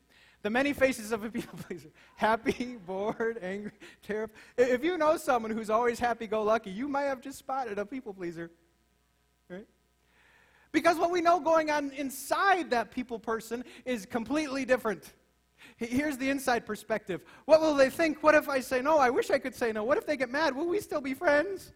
The 0.41 0.49
many 0.49 0.73
faces 0.73 1.11
of 1.11 1.23
a 1.23 1.29
people 1.29 1.59
pleaser 1.67 1.91
happy, 2.15 2.77
bored, 2.83 3.37
angry, 3.43 3.73
terrified. 4.01 4.35
If 4.57 4.83
you 4.83 4.97
know 4.97 5.17
someone 5.17 5.51
who's 5.51 5.69
always 5.69 5.99
happy 5.99 6.25
go 6.25 6.41
lucky, 6.41 6.71
you 6.71 6.87
might 6.87 7.03
have 7.03 7.21
just 7.21 7.37
spotted 7.37 7.77
a 7.77 7.85
people 7.85 8.11
pleaser. 8.11 8.49
Because 10.71 10.97
what 10.97 11.11
we 11.11 11.21
know 11.21 11.39
going 11.39 11.69
on 11.69 11.91
inside 11.91 12.69
that 12.69 12.91
people 12.91 13.19
person 13.19 13.63
is 13.85 14.05
completely 14.05 14.65
different. 14.65 15.13
Here's 15.77 16.17
the 16.17 16.29
inside 16.29 16.65
perspective. 16.65 17.21
What 17.45 17.61
will 17.61 17.75
they 17.75 17.89
think? 17.89 18.23
What 18.23 18.35
if 18.35 18.47
I 18.47 18.59
say 18.59 18.81
no? 18.81 18.97
I 18.97 19.09
wish 19.09 19.29
I 19.29 19.39
could 19.39 19.55
say 19.55 19.71
no. 19.71 19.83
What 19.83 19.97
if 19.97 20.05
they 20.05 20.17
get 20.17 20.29
mad? 20.29 20.55
Will 20.55 20.67
we 20.67 20.79
still 20.79 21.01
be 21.01 21.13
friends? 21.13 21.73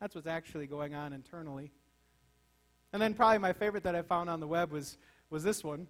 That's 0.00 0.14
what's 0.14 0.26
actually 0.26 0.66
going 0.66 0.94
on 0.94 1.12
internally. 1.12 1.70
And 2.92 3.00
then 3.00 3.14
probably 3.14 3.38
my 3.38 3.52
favorite 3.52 3.82
that 3.84 3.94
I 3.94 4.02
found 4.02 4.28
on 4.30 4.40
the 4.40 4.46
web 4.46 4.70
was, 4.70 4.98
was 5.30 5.42
this 5.42 5.64
one. 5.64 5.86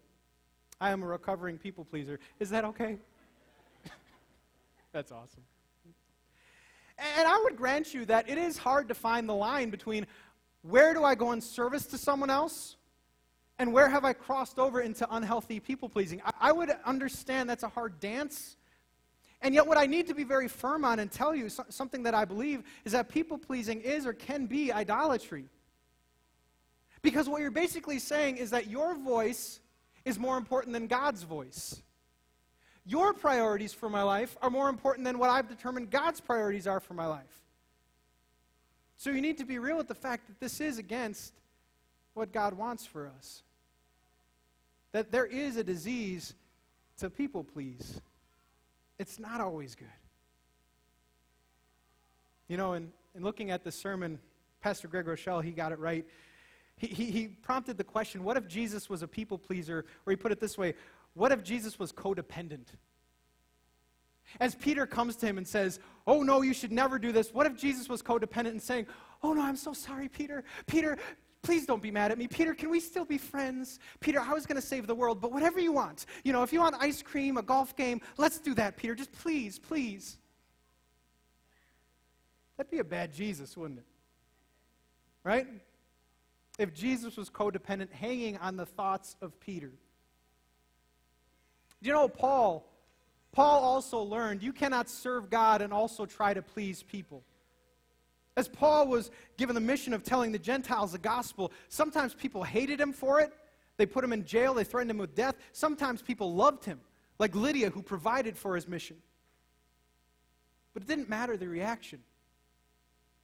I 0.80 0.90
am 0.90 1.02
a 1.02 1.06
recovering 1.06 1.58
people 1.58 1.84
pleaser. 1.84 2.18
Is 2.40 2.50
that 2.50 2.64
okay? 2.64 2.98
That's 4.92 5.12
awesome. 5.12 5.42
And 6.98 7.26
I 7.26 7.40
would 7.44 7.56
grant 7.56 7.92
you 7.92 8.04
that 8.06 8.28
it 8.28 8.38
is 8.38 8.56
hard 8.56 8.88
to 8.88 8.94
find 8.94 9.28
the 9.28 9.34
line 9.34 9.70
between 9.70 10.06
where 10.64 10.94
do 10.94 11.04
I 11.04 11.14
go 11.14 11.32
in 11.32 11.42
service 11.42 11.84
to 11.86 11.98
someone 11.98 12.30
else 12.30 12.76
and 13.58 13.72
where 13.72 13.88
have 13.88 14.04
I 14.04 14.14
crossed 14.14 14.58
over 14.58 14.80
into 14.80 15.06
unhealthy 15.14 15.60
people 15.60 15.90
pleasing? 15.90 16.22
I, 16.24 16.32
I, 16.40 16.52
would 16.52 16.70
understand 16.86 17.50
that's 17.50 17.62
a 17.62 17.68
hard 17.68 18.00
dance. 18.00 18.56
And 19.42 19.54
yet, 19.54 19.66
what 19.66 19.76
I 19.76 19.84
need 19.84 20.06
to 20.06 20.14
be 20.14 20.24
very 20.24 20.48
firm 20.48 20.84
on 20.84 21.00
and 21.00 21.12
tell 21.12 21.34
you 21.34 21.50
so, 21.50 21.64
something 21.68 22.02
that 22.04 22.14
I 22.14 22.24
believe 22.24 22.62
is 22.86 22.92
that 22.92 23.10
people 23.10 23.36
pleasing 23.36 23.82
is 23.82 24.06
or 24.06 24.14
can 24.14 24.46
be 24.46 24.72
idolatry. 24.72 25.44
Because 27.02 27.28
what 27.28 27.42
you're 27.42 27.50
basically 27.50 27.98
saying 27.98 28.38
is 28.38 28.48
that 28.50 28.68
your 28.68 28.94
voice 28.94 29.60
is 30.06 30.18
more 30.18 30.38
important 30.38 30.72
than 30.72 30.86
God's 30.86 31.24
voice. 31.24 31.82
Your 32.86 33.12
priorities 33.12 33.74
for 33.74 33.90
my 33.90 34.02
life 34.02 34.34
are 34.40 34.48
more 34.48 34.70
important 34.70 35.04
than 35.04 35.18
what 35.18 35.28
I've 35.28 35.48
determined 35.48 35.90
God's 35.90 36.20
priorities 36.20 36.66
are 36.66 36.80
for 36.80 36.94
my 36.94 37.06
life. 37.06 37.43
So 38.96 39.10
you 39.10 39.20
need 39.20 39.38
to 39.38 39.44
be 39.44 39.58
real 39.58 39.76
with 39.76 39.88
the 39.88 39.94
fact 39.94 40.26
that 40.26 40.40
this 40.40 40.60
is 40.60 40.78
against 40.78 41.34
what 42.14 42.32
God 42.32 42.54
wants 42.54 42.86
for 42.86 43.10
us. 43.18 43.42
That 44.92 45.10
there 45.10 45.26
is 45.26 45.56
a 45.56 45.64
disease 45.64 46.34
to 46.98 47.10
people 47.10 47.44
please. 47.44 48.00
It's 48.98 49.18
not 49.18 49.40
always 49.40 49.74
good. 49.74 49.88
You 52.48 52.56
know, 52.56 52.74
in, 52.74 52.92
in 53.14 53.22
looking 53.22 53.50
at 53.50 53.64
the 53.64 53.72
sermon, 53.72 54.18
Pastor 54.60 54.86
Craig 54.86 55.06
Groeschel, 55.06 55.42
he 55.42 55.50
got 55.50 55.72
it 55.72 55.78
right. 55.78 56.06
He, 56.76 56.86
he, 56.86 57.10
he 57.10 57.26
prompted 57.28 57.76
the 57.76 57.84
question 57.84 58.22
what 58.24 58.36
if 58.36 58.46
Jesus 58.46 58.88
was 58.88 59.02
a 59.02 59.08
people 59.08 59.38
pleaser? 59.38 59.84
Or 60.06 60.10
he 60.10 60.16
put 60.16 60.32
it 60.32 60.40
this 60.40 60.56
way 60.56 60.74
what 61.14 61.32
if 61.32 61.42
Jesus 61.42 61.78
was 61.78 61.92
codependent? 61.92 62.66
As 64.40 64.54
Peter 64.54 64.86
comes 64.86 65.16
to 65.16 65.26
him 65.26 65.38
and 65.38 65.46
says, 65.46 65.80
Oh, 66.06 66.22
no, 66.22 66.42
you 66.42 66.52
should 66.52 66.72
never 66.72 66.98
do 66.98 67.12
this. 67.12 67.32
What 67.32 67.46
if 67.46 67.56
Jesus 67.56 67.88
was 67.88 68.02
codependent 68.02 68.50
and 68.50 68.62
saying, 68.62 68.86
Oh, 69.22 69.32
no, 69.32 69.42
I'm 69.42 69.56
so 69.56 69.72
sorry, 69.72 70.08
Peter. 70.08 70.44
Peter, 70.66 70.98
please 71.42 71.66
don't 71.66 71.82
be 71.82 71.90
mad 71.90 72.10
at 72.10 72.18
me. 72.18 72.26
Peter, 72.26 72.54
can 72.54 72.70
we 72.70 72.80
still 72.80 73.04
be 73.04 73.18
friends? 73.18 73.78
Peter, 74.00 74.20
I 74.20 74.32
was 74.32 74.46
going 74.46 74.60
to 74.60 74.66
save 74.66 74.86
the 74.86 74.94
world, 74.94 75.20
but 75.20 75.32
whatever 75.32 75.60
you 75.60 75.72
want. 75.72 76.06
You 76.24 76.32
know, 76.32 76.42
if 76.42 76.52
you 76.52 76.60
want 76.60 76.76
ice 76.80 77.02
cream, 77.02 77.36
a 77.36 77.42
golf 77.42 77.76
game, 77.76 78.00
let's 78.16 78.38
do 78.38 78.54
that, 78.54 78.76
Peter. 78.76 78.94
Just 78.94 79.12
please, 79.12 79.58
please. 79.58 80.18
That'd 82.56 82.70
be 82.70 82.78
a 82.78 82.84
bad 82.84 83.12
Jesus, 83.12 83.56
wouldn't 83.56 83.80
it? 83.80 83.86
Right? 85.22 85.46
If 86.58 86.72
Jesus 86.72 87.16
was 87.16 87.30
codependent, 87.30 87.90
hanging 87.92 88.36
on 88.38 88.56
the 88.56 88.66
thoughts 88.66 89.16
of 89.20 89.38
Peter. 89.40 89.72
Do 91.82 91.88
you 91.88 91.92
know 91.92 92.08
Paul? 92.08 92.64
Paul 93.34 93.64
also 93.64 94.00
learned 94.00 94.44
you 94.44 94.52
cannot 94.52 94.88
serve 94.88 95.28
God 95.28 95.60
and 95.60 95.72
also 95.72 96.06
try 96.06 96.32
to 96.32 96.40
please 96.40 96.84
people. 96.84 97.24
As 98.36 98.46
Paul 98.46 98.86
was 98.86 99.10
given 99.36 99.56
the 99.56 99.60
mission 99.60 99.92
of 99.92 100.04
telling 100.04 100.30
the 100.30 100.38
Gentiles 100.38 100.92
the 100.92 100.98
gospel, 100.98 101.52
sometimes 101.68 102.14
people 102.14 102.44
hated 102.44 102.80
him 102.80 102.92
for 102.92 103.20
it. 103.20 103.32
They 103.76 103.86
put 103.86 104.04
him 104.04 104.12
in 104.12 104.24
jail, 104.24 104.54
they 104.54 104.62
threatened 104.62 104.92
him 104.92 104.98
with 104.98 105.16
death. 105.16 105.34
Sometimes 105.50 106.00
people 106.00 106.32
loved 106.32 106.64
him, 106.64 106.80
like 107.18 107.34
Lydia, 107.34 107.70
who 107.70 107.82
provided 107.82 108.38
for 108.38 108.54
his 108.54 108.68
mission. 108.68 108.98
But 110.72 110.84
it 110.84 110.88
didn't 110.88 111.08
matter 111.08 111.36
the 111.36 111.48
reaction. 111.48 112.00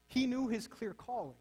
He 0.09 0.27
knew 0.27 0.49
his 0.49 0.67
clear 0.67 0.93
calling. 0.93 1.37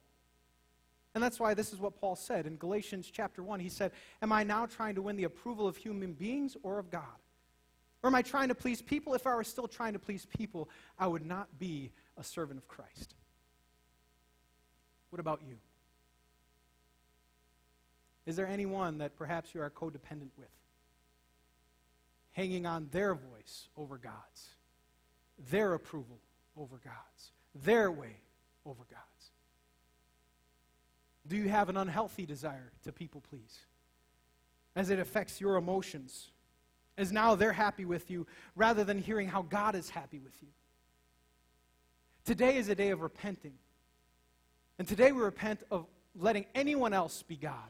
And 1.15 1.23
that's 1.23 1.39
why 1.39 1.55
this 1.55 1.73
is 1.73 1.79
what 1.79 1.99
Paul 1.99 2.15
said 2.15 2.45
in 2.45 2.55
Galatians 2.57 3.09
chapter 3.11 3.41
1. 3.41 3.59
He 3.59 3.69
said, 3.69 3.93
Am 4.21 4.31
I 4.31 4.43
now 4.43 4.67
trying 4.67 4.93
to 4.93 5.01
win 5.01 5.15
the 5.15 5.23
approval 5.23 5.67
of 5.67 5.75
human 5.75 6.13
beings 6.13 6.55
or 6.61 6.77
of 6.77 6.91
God? 6.91 7.18
Or 8.01 8.07
am 8.07 8.15
I 8.15 8.21
trying 8.21 8.47
to 8.47 8.55
please 8.55 8.81
people? 8.81 9.13
If 9.13 9.27
I 9.27 9.35
were 9.35 9.43
still 9.43 9.67
trying 9.67 9.93
to 9.93 9.99
please 9.99 10.25
people, 10.25 10.69
I 10.97 11.07
would 11.07 11.25
not 11.25 11.59
be 11.59 11.91
a 12.17 12.23
servant 12.23 12.59
of 12.59 12.67
Christ. 12.67 13.15
What 15.09 15.19
about 15.19 15.41
you? 15.47 15.57
Is 18.25 18.35
there 18.35 18.47
anyone 18.47 18.99
that 18.99 19.15
perhaps 19.15 19.53
you 19.53 19.61
are 19.61 19.69
codependent 19.69 20.31
with? 20.37 20.49
Hanging 22.33 22.65
on 22.65 22.87
their 22.91 23.15
voice 23.15 23.67
over 23.75 23.97
God's, 23.97 24.49
their 25.49 25.73
approval 25.73 26.19
over 26.55 26.79
God's, 26.83 27.31
their 27.55 27.91
way 27.91 28.17
over 28.65 28.83
God's. 28.89 29.31
Do 31.27 31.37
you 31.37 31.49
have 31.49 31.69
an 31.69 31.77
unhealthy 31.77 32.25
desire 32.25 32.71
to 32.83 32.91
people 32.91 33.21
please? 33.29 33.59
As 34.75 34.89
it 34.89 34.99
affects 34.99 35.41
your 35.41 35.55
emotions, 35.55 36.27
as 36.99 37.11
now 37.11 37.33
they're 37.33 37.53
happy 37.53 37.85
with 37.85 38.11
you, 38.11 38.27
rather 38.55 38.83
than 38.83 38.99
hearing 38.99 39.27
how 39.27 39.41
God 39.41 39.73
is 39.73 39.89
happy 39.89 40.19
with 40.19 40.35
you. 40.41 40.49
Today 42.25 42.57
is 42.57 42.69
a 42.69 42.75
day 42.75 42.91
of 42.91 43.01
repenting 43.01 43.53
and 44.79 44.87
today 44.87 45.11
we 45.11 45.21
repent 45.21 45.61
of 45.69 45.85
letting 46.15 46.45
anyone 46.55 46.93
else 46.93 47.21
be 47.21 47.35
God, 47.35 47.69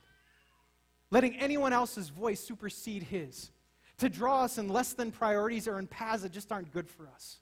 letting 1.09 1.35
anyone 1.37 1.73
else's 1.73 2.09
voice 2.09 2.39
supersede 2.39 3.03
His, 3.03 3.49
to 3.97 4.07
draw 4.07 4.43
us 4.43 4.59
in 4.59 4.69
less 4.69 4.93
than 4.93 5.11
priorities 5.11 5.67
or 5.67 5.79
in 5.79 5.87
paths 5.87 6.21
that 6.21 6.31
just 6.31 6.51
aren't 6.51 6.71
good 6.71 6.87
for 6.87 7.07
us. 7.07 7.37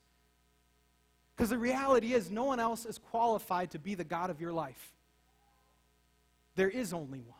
Because 1.36 1.50
the 1.50 1.58
reality 1.58 2.14
is, 2.14 2.32
no 2.32 2.46
one 2.46 2.60
else 2.60 2.86
is 2.86 2.98
qualified 2.98 3.70
to 3.72 3.80
be 3.80 3.94
the 3.94 4.06
God 4.06 4.32
of 4.32 4.42
your 4.42 4.54
life. 4.54 4.94
There 6.56 6.70
is 6.70 6.94
only 6.94 7.20
one, 7.20 7.38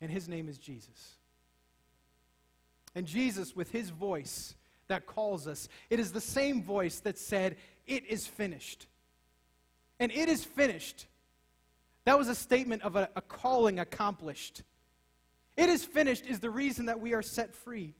and 0.00 0.10
His 0.10 0.28
name 0.28 0.48
is 0.48 0.58
Jesus. 0.58 1.15
And 2.96 3.06
Jesus, 3.06 3.54
with 3.54 3.70
His 3.70 3.90
voice 3.90 4.56
that 4.88 5.06
calls 5.06 5.46
us, 5.46 5.68
it 5.90 6.00
is 6.00 6.10
the 6.10 6.20
same 6.20 6.62
voice 6.62 6.98
that 7.00 7.16
said, 7.16 7.56
It 7.86 8.04
is 8.06 8.26
finished 8.26 8.88
and 9.98 10.12
it 10.12 10.28
is 10.28 10.44
finished. 10.44 11.06
That 12.04 12.18
was 12.18 12.28
a 12.28 12.34
statement 12.34 12.82
of 12.82 12.96
a, 12.96 13.08
a, 13.16 13.20
calling 13.20 13.78
accomplished. 13.78 14.62
It 15.56 15.68
is 15.68 15.84
finished 15.84 16.26
is 16.26 16.40
the 16.40 16.50
reason 16.50 16.86
that 16.86 17.00
we 17.00 17.14
are 17.14 17.22
set 17.22 17.54
free. 17.54 17.94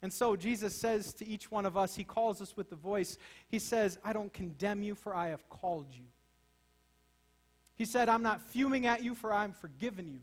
And 0.00 0.12
so 0.12 0.36
Jesus 0.36 0.74
says 0.74 1.12
to 1.14 1.26
each 1.26 1.50
one 1.50 1.66
of 1.66 1.76
us, 1.76 1.96
He 1.96 2.04
calls 2.04 2.40
us 2.40 2.56
with 2.56 2.70
the 2.70 2.76
voice, 2.76 3.18
He 3.48 3.58
says, 3.58 3.98
I 4.04 4.12
don't 4.12 4.32
condemn 4.32 4.82
you, 4.82 4.94
for 4.94 5.14
I 5.14 5.28
have 5.28 5.48
called 5.48 5.86
you. 5.90 6.04
He 7.74 7.84
said, 7.84 8.08
I'm 8.08 8.22
not 8.22 8.40
fuming 8.42 8.86
at 8.86 9.02
you, 9.02 9.14
for 9.14 9.32
I'm 9.32 9.52
forgiven 9.52 10.08
you. 10.08 10.20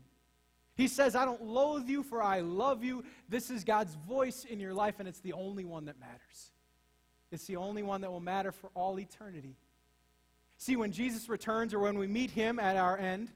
He 0.76 0.88
says, 0.88 1.16
I 1.16 1.24
don't 1.24 1.42
loathe 1.42 1.88
you, 1.88 2.02
for 2.02 2.22
I 2.22 2.40
love 2.40 2.84
you. 2.84 3.04
This 3.28 3.50
is 3.50 3.64
God's 3.64 3.94
voice 4.06 4.44
in 4.44 4.60
your 4.60 4.74
life, 4.74 4.96
and 4.98 5.08
it's 5.08 5.20
the 5.20 5.32
only 5.32 5.64
one 5.64 5.86
that 5.86 5.98
matters. 5.98 6.50
It's 7.32 7.46
the 7.46 7.56
only 7.56 7.82
one 7.82 8.02
that 8.02 8.10
will 8.10 8.20
matter 8.20 8.52
for 8.52 8.70
all 8.74 9.00
eternity. 9.00 9.56
See, 10.58 10.76
when 10.76 10.92
Jesus 10.92 11.28
returns 11.28 11.74
or 11.74 11.78
when 11.80 11.98
we 11.98 12.06
meet 12.06 12.30
him 12.30 12.58
at 12.58 12.76
our 12.76 12.98
end, 12.98 13.30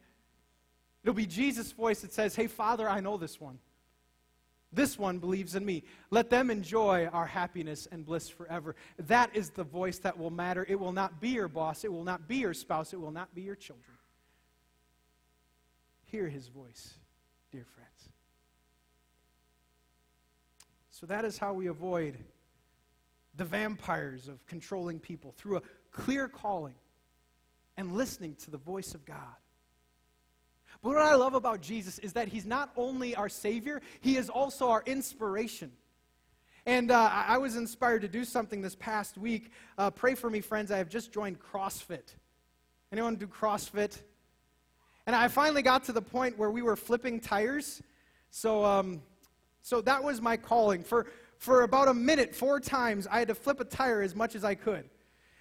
it'll 1.03 1.15
be 1.15 1.27
Jesus' 1.27 1.73
voice 1.73 2.01
that 2.01 2.13
says, 2.13 2.37
Hey, 2.37 2.47
Father, 2.47 2.89
I 2.89 3.01
know 3.01 3.17
this 3.17 3.41
one. 3.41 3.59
This 4.73 4.99
one 4.99 5.19
believes 5.19 5.57
in 5.57 5.65
me. 5.65 5.83
Let 6.11 6.31
them 6.31 6.51
enjoy 6.51 7.07
our 7.07 7.27
happiness 7.27 7.89
and 7.91 8.07
bliss 8.07 8.29
forever. 8.29 8.77
That 9.01 9.35
is 9.35 9.51
the 9.51 9.65
voice 9.65 9.99
that 9.99 10.17
will 10.17 10.31
matter. 10.31 10.65
It 10.69 10.79
will 10.79 10.93
not 10.93 11.21
be 11.21 11.31
your 11.31 11.49
boss. 11.49 11.85
It 11.85 11.93
will 11.93 12.05
not 12.05 12.29
be 12.29 12.37
your 12.37 12.55
spouse. 12.55 12.93
It 12.93 13.01
will 13.01 13.11
not 13.11 13.35
be 13.35 13.43
your 13.43 13.57
children. 13.57 13.97
Hear 16.05 16.29
his 16.29 16.47
voice, 16.49 16.95
dear 17.51 17.65
friends. 17.65 18.09
So 20.91 21.07
that 21.07 21.25
is 21.25 21.39
how 21.39 21.53
we 21.53 21.67
avoid 21.67 22.19
the 23.37 23.45
vampires 23.45 24.29
of 24.29 24.45
controlling 24.47 25.01
people 25.01 25.35
through 25.37 25.57
a 25.57 25.63
clear 25.93 26.29
calling 26.29 26.75
and 27.77 27.93
listening 27.93 28.35
to 28.37 28.51
the 28.51 28.59
voice 28.59 28.95
of 28.95 29.05
God. 29.05 29.17
But 30.83 30.91
what 30.91 30.99
I 30.99 31.15
love 31.15 31.35
about 31.35 31.61
Jesus 31.61 31.99
is 31.99 32.13
that 32.15 32.29
he's 32.29 32.47
not 32.47 32.71
only 32.77 33.15
our 33.15 33.29
Savior, 33.29 33.81
he 34.01 34.17
is 34.17 34.29
also 34.29 34.69
our 34.69 34.83
inspiration. 34.87 35.73
And 36.67 36.91
uh, 36.91 37.11
I 37.13 37.39
was 37.39 37.57
inspired 37.57 38.03
to 38.03 38.09
do 38.09 38.25
something 38.25 38.61
this 38.61 38.75
past 38.75 39.17
week. 39.17 39.51
Uh, 39.79 39.91
pray 39.91 40.15
for 40.15 40.29
me, 40.29 40.41
friends. 40.41 40.71
I 40.71 40.79
have 40.79 40.91
just 40.91 41.13
joined 41.13 41.39
CrossFit. 41.41 42.15
Anyone 42.93 43.17
do 43.17 43.27
CrossFit? 43.27 43.99
And 45.07 45.17
I 45.17 45.29
finally 45.29 45.63
got 45.63 45.85
to 45.85 45.93
the 45.93 46.03
point 46.03 46.39
where 46.39 46.51
we 46.51 46.63
were 46.63 46.77
flipping 46.77 47.21
tires. 47.21 47.83
So 48.31 48.65
um, 48.65 49.03
So 49.63 49.81
that 49.83 50.03
was 50.03 50.21
my 50.21 50.37
calling. 50.37 50.83
For, 50.83 51.07
for 51.39 51.63
about 51.63 51.89
a 51.89 51.95
minute, 51.95 52.35
four 52.35 52.61
times, 52.61 53.07
I 53.11 53.19
had 53.19 53.29
to 53.29 53.35
flip 53.35 53.61
a 53.61 53.65
tire 53.65 54.03
as 54.03 54.15
much 54.15 54.35
as 54.35 54.45
I 54.45 54.55
could. 54.55 54.89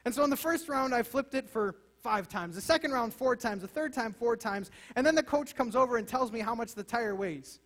And 0.06 0.14
so 0.14 0.24
in 0.24 0.30
the 0.30 0.38
first 0.38 0.70
round, 0.70 0.94
I 0.94 1.04
flipped 1.04 1.36
it 1.36 1.50
for 1.50 1.76
five 2.02 2.28
times. 2.28 2.56
The 2.56 2.62
second 2.62 2.92
round, 2.92 3.14
four 3.14 3.36
times. 3.36 3.62
The 3.62 3.68
third 3.68 3.94
time, 3.94 4.14
four 4.14 4.38
times. 4.38 4.72
And 4.96 5.06
then 5.06 5.16
the 5.16 5.24
coach 5.24 5.56
comes 5.56 5.76
over 5.76 5.98
and 5.98 6.08
tells 6.08 6.32
me 6.32 6.40
how 6.40 6.56
much 6.56 6.74
the 6.74 6.84
tire 6.84 7.16
weighs. 7.16 7.60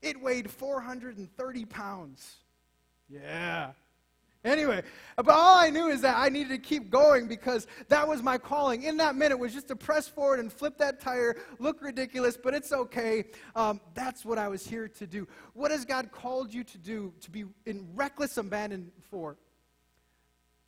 It 0.00 0.20
weighed 0.20 0.50
430 0.50 1.64
pounds. 1.66 2.36
Yeah. 3.08 3.72
Anyway, 4.48 4.82
but 5.16 5.28
all 5.28 5.56
I 5.56 5.68
knew 5.68 5.88
is 5.88 6.00
that 6.00 6.16
I 6.16 6.30
needed 6.30 6.48
to 6.50 6.58
keep 6.58 6.90
going 6.90 7.28
because 7.28 7.66
that 7.88 8.08
was 8.08 8.22
my 8.22 8.38
calling. 8.38 8.84
In 8.84 8.96
that 8.96 9.14
minute 9.14 9.38
was 9.38 9.52
just 9.52 9.68
to 9.68 9.76
press 9.76 10.08
forward 10.08 10.40
and 10.40 10.50
flip 10.50 10.78
that 10.78 11.00
tire, 11.00 11.36
look 11.58 11.82
ridiculous, 11.82 12.38
but 12.42 12.54
it's 12.54 12.72
okay. 12.72 13.24
Um, 13.54 13.80
that's 13.92 14.24
what 14.24 14.38
I 14.38 14.48
was 14.48 14.66
here 14.66 14.88
to 14.88 15.06
do. 15.06 15.28
What 15.52 15.70
has 15.70 15.84
God 15.84 16.10
called 16.10 16.54
you 16.54 16.64
to 16.64 16.78
do, 16.78 17.12
to 17.20 17.30
be 17.30 17.44
in 17.66 17.86
reckless 17.94 18.38
abandon 18.38 18.90
for? 19.10 19.36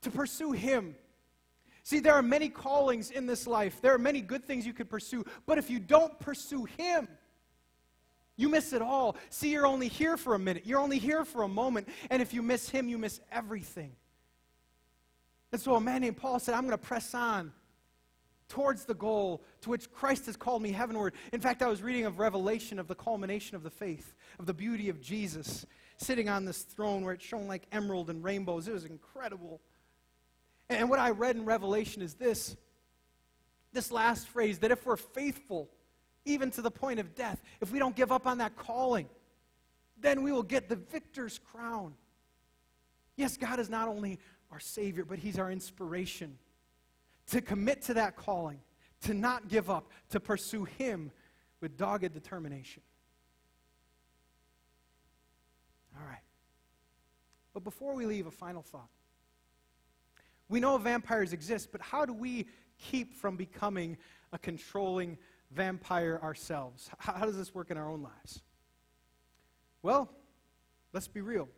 To 0.03 0.11
pursue 0.11 0.53
Him. 0.53 0.95
See, 1.83 2.01
there 2.01 2.15
are 2.15 2.23
many 2.23 2.51
callings 2.51 3.11
in 3.11 3.27
this 3.27 3.47
life. 3.47 3.81
There 3.81 3.95
are 3.95 3.99
many 3.99 4.21
good 4.21 4.45
things 4.45 4.67
you 4.67 4.75
could 4.75 4.91
pursue, 4.91 5.25
but 5.47 5.57
if 5.57 5.71
you 5.71 5.79
don't 5.79 6.19
pursue 6.21 6.67
Him, 6.77 7.09
you 8.41 8.49
miss 8.49 8.73
it 8.73 8.83
all. 8.83 9.17
See, 9.29 9.51
you're 9.51 9.67
only 9.67 9.89
here 9.89 10.17
for 10.17 10.35
a 10.35 10.39
minute, 10.39 10.63
you're 10.65 10.81
only 10.81 10.99
here 10.99 11.25
for 11.25 11.43
a 11.43 11.49
moment, 11.49 11.89
and 12.09 12.23
if 12.23 12.33
you 12.33 12.43
miss 12.43 12.69
him, 12.71 12.89
you 12.89 12.97
miss 12.97 13.21
everything. 13.31 13.93
And 15.53 15.61
so 15.61 15.75
a 15.75 15.81
man 15.81 16.01
named 16.01 16.17
Paul 16.17 16.39
said, 16.39 16.55
I'm 16.55 16.63
going 16.63 16.73
to 16.73 16.79
press 16.79 17.15
on 17.15 17.53
towards 18.49 18.85
the 18.85 18.95
goal 18.95 19.43
to 19.61 19.71
which 19.71 19.91
Christ 19.93 20.27
has 20.27 20.37
called 20.37 20.63
me 20.63 20.73
heavenward. 20.73 21.15
In 21.33 21.41
fact, 21.41 21.63
I 21.63 21.69
was 21.69 21.83
reading 21.83 22.07
of 22.07 22.19
Revelation 22.19 22.79
of 22.79 22.89
the 22.89 22.95
culmination 22.95 23.57
of 23.57 23.63
the 23.63 23.71
faith, 23.71 24.15
of 24.39 24.47
the 24.47 24.55
beauty 24.55 24.89
of 24.89 25.01
Jesus 25.01 25.67
sitting 25.99 26.29
on 26.29 26.45
this 26.45 26.63
throne 26.63 27.05
where 27.05 27.13
it 27.13 27.21
shone 27.21 27.47
like 27.47 27.67
emerald 27.73 28.11
and 28.11 28.25
rainbows. 28.25 28.69
It 28.69 28.73
was 28.73 28.87
incredible. 28.87 29.61
And 30.69 30.89
what 30.89 30.99
I 30.99 31.11
read 31.11 31.37
in 31.37 31.45
Revelation 31.45 32.01
is 32.01 32.15
this 32.15 32.57
this 33.73 33.93
last 33.93 34.27
phrase 34.29 34.59
that 34.61 34.73
if 34.73 34.85
we're 34.85 34.97
faithful, 34.97 35.71
even 36.25 36.51
to 36.53 36.63
the 36.63 36.71
point 36.71 37.01
of 37.01 37.15
death, 37.15 37.43
if 37.61 37.73
we 37.73 37.79
don't 37.79 37.97
give 37.97 38.13
up 38.13 38.27
on 38.27 38.39
that 38.39 38.57
calling, 38.57 39.09
then 40.01 40.23
we 40.23 40.33
will 40.33 40.43
get 40.43 40.69
the 40.69 40.77
victor's 40.77 41.39
crown. 41.39 41.95
Yes, 43.17 43.37
God 43.37 43.59
is 43.59 43.69
not 43.69 43.89
only 43.89 44.19
our 44.51 44.61
Savior, 44.61 45.05
but 45.05 45.19
He's 45.19 45.39
our 45.39 45.51
inspiration 45.51 46.39
to 47.29 47.41
commit 47.41 47.83
to 47.83 47.95
that 47.95 48.17
calling, 48.17 48.61
to 49.03 49.15
not 49.15 49.49
give 49.49 49.71
up, 49.71 49.91
to 50.11 50.21
pursue 50.21 50.65
Him 50.65 51.11
with 51.61 51.77
dogged 51.77 52.13
determination. 52.13 52.83
All 55.99 56.07
right. 56.07 56.23
But 57.53 57.65
before 57.65 57.95
we 57.95 58.07
leave, 58.07 58.27
a 58.27 58.31
final 58.31 58.63
thought. 58.63 58.89
We 60.49 60.61
know 60.61 60.77
vampires 60.79 61.33
exist, 61.33 61.69
but 61.71 61.81
how 61.81 62.05
do 62.05 62.13
we 62.13 62.47
keep 62.79 63.15
from 63.15 63.37
becoming 63.37 63.97
a 64.33 64.39
controlling 64.39 65.19
vampire 65.51 66.19
ourselves? 66.23 66.91
How, 66.99 67.15
how 67.15 67.27
does 67.27 67.37
this 67.37 67.55
work 67.55 67.71
in 67.71 67.77
our 67.77 67.89
own 67.89 68.03
lives? 68.03 68.43
Well, 69.83 70.11
let's 70.93 71.09
be 71.09 71.21
real. 71.21 71.49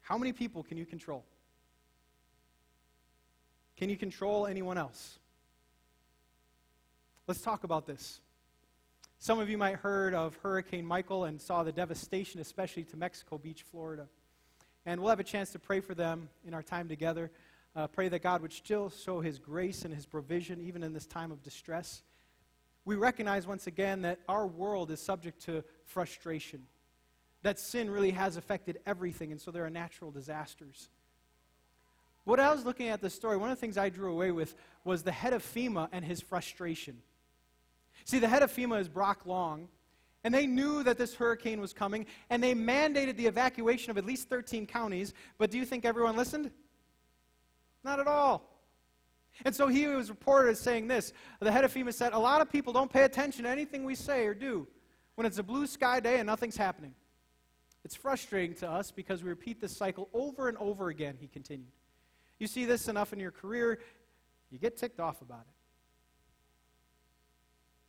How 0.00 0.16
many 0.16 0.32
people 0.32 0.62
can 0.62 0.78
you 0.78 0.86
control? 0.86 1.24
Can 3.76 3.90
you 3.90 3.96
control 3.96 4.46
anyone 4.46 4.78
else? 4.78 5.18
Let's 7.26 7.42
talk 7.42 7.64
about 7.64 7.86
this. 7.86 8.20
Some 9.18 9.38
of 9.38 9.50
you 9.50 9.58
might 9.58 9.76
heard 9.76 10.14
of 10.14 10.36
Hurricane 10.42 10.86
Michael 10.86 11.24
and 11.24 11.40
saw 11.40 11.62
the 11.62 11.72
devastation, 11.72 12.40
especially 12.40 12.84
to 12.84 12.96
Mexico 12.96 13.36
Beach, 13.36 13.62
Florida. 13.62 14.06
And 14.86 15.00
we'll 15.00 15.10
have 15.10 15.20
a 15.20 15.24
chance 15.24 15.50
to 15.50 15.58
pray 15.58 15.80
for 15.80 15.94
them 15.94 16.28
in 16.46 16.54
our 16.54 16.62
time 16.62 16.88
together. 16.88 17.30
Uh, 17.76 17.86
pray 17.86 18.08
that 18.08 18.22
God 18.22 18.42
would 18.42 18.52
still 18.52 18.90
show 18.90 19.20
His 19.20 19.38
grace 19.38 19.84
and 19.84 19.94
His 19.94 20.06
provision 20.06 20.60
even 20.60 20.82
in 20.82 20.92
this 20.92 21.06
time 21.06 21.30
of 21.30 21.42
distress. 21.42 22.02
We 22.84 22.96
recognize 22.96 23.46
once 23.46 23.66
again 23.66 24.02
that 24.02 24.18
our 24.28 24.46
world 24.46 24.90
is 24.90 25.00
subject 25.00 25.44
to 25.44 25.62
frustration, 25.84 26.62
that 27.42 27.58
sin 27.58 27.90
really 27.90 28.12
has 28.12 28.36
affected 28.36 28.78
everything, 28.86 29.30
and 29.30 29.40
so 29.40 29.50
there 29.50 29.64
are 29.64 29.70
natural 29.70 30.10
disasters. 30.10 30.88
What 32.24 32.40
I 32.40 32.52
was 32.52 32.64
looking 32.64 32.88
at 32.88 33.00
this 33.00 33.14
story, 33.14 33.36
one 33.36 33.50
of 33.50 33.56
the 33.56 33.60
things 33.60 33.78
I 33.78 33.88
drew 33.88 34.12
away 34.12 34.32
with 34.32 34.54
was 34.84 35.02
the 35.02 35.12
head 35.12 35.32
of 35.32 35.42
FEMA 35.42 35.88
and 35.92 36.04
his 36.04 36.20
frustration. 36.20 36.98
See, 38.04 38.18
the 38.18 38.28
head 38.28 38.42
of 38.42 38.52
FEMA 38.52 38.80
is 38.80 38.88
Brock 38.88 39.24
Long, 39.24 39.68
and 40.24 40.34
they 40.34 40.46
knew 40.46 40.82
that 40.82 40.98
this 40.98 41.14
hurricane 41.14 41.60
was 41.60 41.72
coming, 41.72 42.06
and 42.28 42.42
they 42.42 42.54
mandated 42.54 43.16
the 43.16 43.26
evacuation 43.26 43.90
of 43.90 43.98
at 43.98 44.04
least 44.04 44.28
13 44.28 44.66
counties. 44.66 45.14
But 45.38 45.50
do 45.50 45.58
you 45.58 45.64
think 45.64 45.84
everyone 45.84 46.16
listened? 46.16 46.50
Not 47.88 48.00
at 48.00 48.06
all. 48.06 48.42
And 49.46 49.54
so 49.54 49.66
he 49.66 49.86
was 49.86 50.10
reported 50.10 50.50
as 50.50 50.60
saying 50.60 50.88
this. 50.88 51.14
The 51.40 51.50
head 51.50 51.64
of 51.64 51.72
FEMA 51.72 51.94
said, 51.94 52.12
A 52.12 52.18
lot 52.18 52.42
of 52.42 52.52
people 52.52 52.70
don't 52.70 52.92
pay 52.92 53.04
attention 53.04 53.44
to 53.44 53.48
anything 53.48 53.82
we 53.82 53.94
say 53.94 54.26
or 54.26 54.34
do 54.34 54.68
when 55.14 55.26
it's 55.26 55.38
a 55.38 55.42
blue 55.42 55.66
sky 55.66 55.98
day 55.98 56.18
and 56.18 56.26
nothing's 56.26 56.58
happening. 56.58 56.92
It's 57.86 57.94
frustrating 57.94 58.54
to 58.56 58.68
us 58.68 58.90
because 58.90 59.22
we 59.22 59.30
repeat 59.30 59.58
this 59.58 59.74
cycle 59.74 60.10
over 60.12 60.50
and 60.50 60.58
over 60.58 60.90
again, 60.90 61.16
he 61.18 61.28
continued. 61.28 61.72
You 62.38 62.46
see 62.46 62.66
this 62.66 62.88
enough 62.88 63.14
in 63.14 63.20
your 63.20 63.30
career, 63.30 63.78
you 64.50 64.58
get 64.58 64.76
ticked 64.76 65.00
off 65.00 65.22
about 65.22 65.46
it. 65.48 65.54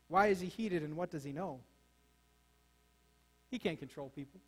Why 0.07 0.27
is 0.27 0.39
he 0.39 0.47
heated 0.47 0.81
and 0.81 0.95
what 0.95 1.12
does 1.12 1.25
he 1.25 1.33
know? 1.33 1.59
He 3.51 3.59
can't 3.59 3.77
control 3.77 4.07
people. 4.15 4.39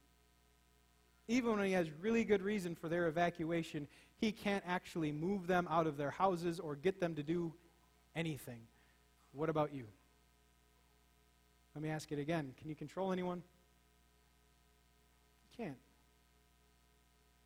Even 1.28 1.58
when 1.58 1.66
he 1.66 1.74
has 1.74 1.90
really 2.00 2.24
good 2.24 2.42
reason 2.42 2.74
for 2.74 2.88
their 2.88 3.08
evacuation, 3.08 3.90
he 4.22 4.32
can't 4.32 4.64
actually 4.68 5.12
move 5.12 5.48
them 5.48 5.68
out 5.70 5.88
of 5.88 5.98
their 5.98 6.12
houses 6.12 6.60
or 6.60 6.76
get 6.76 7.02
them 7.02 7.16
to 7.16 7.24
do 7.24 7.52
anything. 8.16 8.60
What 9.34 9.50
about 9.50 9.74
you? 9.74 9.86
Let 11.74 11.82
me 11.82 11.90
ask 11.90 12.12
it 12.12 12.20
again. 12.20 12.54
Can 12.60 12.70
you 12.70 12.76
control 12.76 13.12
anyone? 13.12 13.42
You 15.44 15.66
can't. 15.66 15.78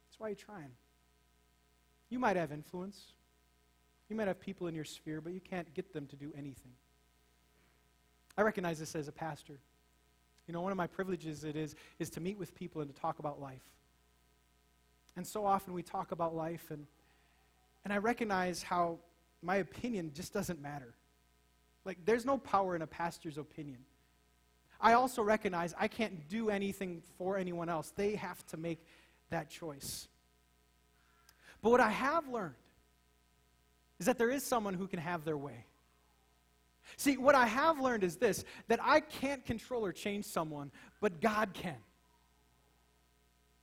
That's 0.09 0.19
why 0.19 0.27
you're 0.27 0.35
trying. 0.35 0.71
You 2.09 2.19
might 2.19 2.35
have 2.35 2.51
influence. 2.51 2.99
You 4.09 4.17
might 4.17 4.27
have 4.27 4.39
people 4.39 4.67
in 4.67 4.75
your 4.75 4.83
sphere, 4.83 5.21
but 5.21 5.31
you 5.31 5.39
can't 5.39 5.73
get 5.73 5.93
them 5.93 6.07
to 6.07 6.15
do 6.17 6.33
anything. 6.37 6.73
I 8.37 8.41
recognize 8.41 8.79
this 8.79 8.95
as 8.95 9.07
a 9.07 9.13
pastor. 9.13 9.59
You 10.45 10.53
know, 10.53 10.61
one 10.61 10.73
of 10.73 10.77
my 10.77 10.87
privileges 10.87 11.45
it 11.45 11.55
is 11.55 11.73
is 11.99 12.09
to 12.11 12.19
meet 12.19 12.37
with 12.37 12.53
people 12.53 12.81
and 12.81 12.93
to 12.93 13.01
talk 13.01 13.19
about 13.19 13.41
life. 13.41 13.63
And 15.17 15.25
so 15.25 15.45
often 15.45 15.73
we 15.73 15.81
talk 15.81 16.11
about 16.11 16.35
life, 16.35 16.71
and, 16.71 16.85
and 17.83 17.93
I 17.93 17.97
recognize 17.97 18.63
how 18.63 18.99
my 19.41 19.57
opinion 19.57 20.11
just 20.13 20.33
doesn't 20.33 20.61
matter. 20.61 20.93
Like, 21.85 21.99
there's 22.05 22.25
no 22.25 22.37
power 22.37 22.75
in 22.75 22.81
a 22.81 22.87
pastor's 22.87 23.37
opinion. 23.37 23.77
I 24.81 24.93
also 24.93 25.21
recognize 25.21 25.73
I 25.79 25.87
can't 25.87 26.27
do 26.27 26.49
anything 26.49 27.01
for 27.17 27.37
anyone 27.37 27.69
else, 27.69 27.93
they 27.95 28.15
have 28.15 28.45
to 28.47 28.57
make 28.57 28.85
that 29.29 29.49
choice. 29.49 30.07
But 31.61 31.71
what 31.71 31.79
I 31.81 31.89
have 31.89 32.27
learned 32.27 32.55
is 33.99 34.05
that 34.05 34.17
there 34.17 34.29
is 34.29 34.43
someone 34.43 34.73
who 34.73 34.87
can 34.87 34.99
have 34.99 35.23
their 35.23 35.37
way. 35.37 35.65
See, 36.97 37.17
what 37.17 37.33
I 37.33 37.47
have 37.47 37.79
learned 37.79 38.03
is 38.03 38.17
this 38.17 38.45
that 38.67 38.79
I 38.81 38.99
can't 38.99 39.43
control 39.45 39.85
or 39.85 39.91
change 39.91 40.25
someone, 40.25 40.71
but 41.01 41.21
God 41.21 41.53
can. 41.53 41.77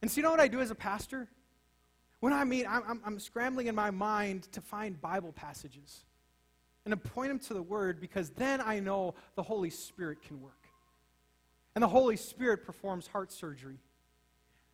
And 0.00 0.10
so, 0.10 0.16
you 0.16 0.22
know 0.24 0.30
what 0.30 0.40
I 0.40 0.48
do 0.48 0.60
as 0.60 0.70
a 0.70 0.74
pastor? 0.74 1.28
When 2.22 2.32
I 2.32 2.44
mean, 2.44 2.66
I'm, 2.68 2.84
I'm, 2.86 3.00
I'm 3.04 3.18
scrambling 3.18 3.66
in 3.66 3.74
my 3.74 3.90
mind 3.90 4.44
to 4.52 4.60
find 4.60 5.00
Bible 5.00 5.32
passages 5.32 6.04
and 6.84 6.92
to 6.92 6.96
point 6.96 7.30
them 7.30 7.40
to 7.40 7.52
the 7.52 7.62
Word 7.62 8.00
because 8.00 8.30
then 8.30 8.60
I 8.60 8.78
know 8.78 9.16
the 9.34 9.42
Holy 9.42 9.70
Spirit 9.70 10.22
can 10.22 10.40
work. 10.40 10.68
And 11.74 11.82
the 11.82 11.88
Holy 11.88 12.16
Spirit 12.16 12.64
performs 12.64 13.08
heart 13.08 13.32
surgery. 13.32 13.80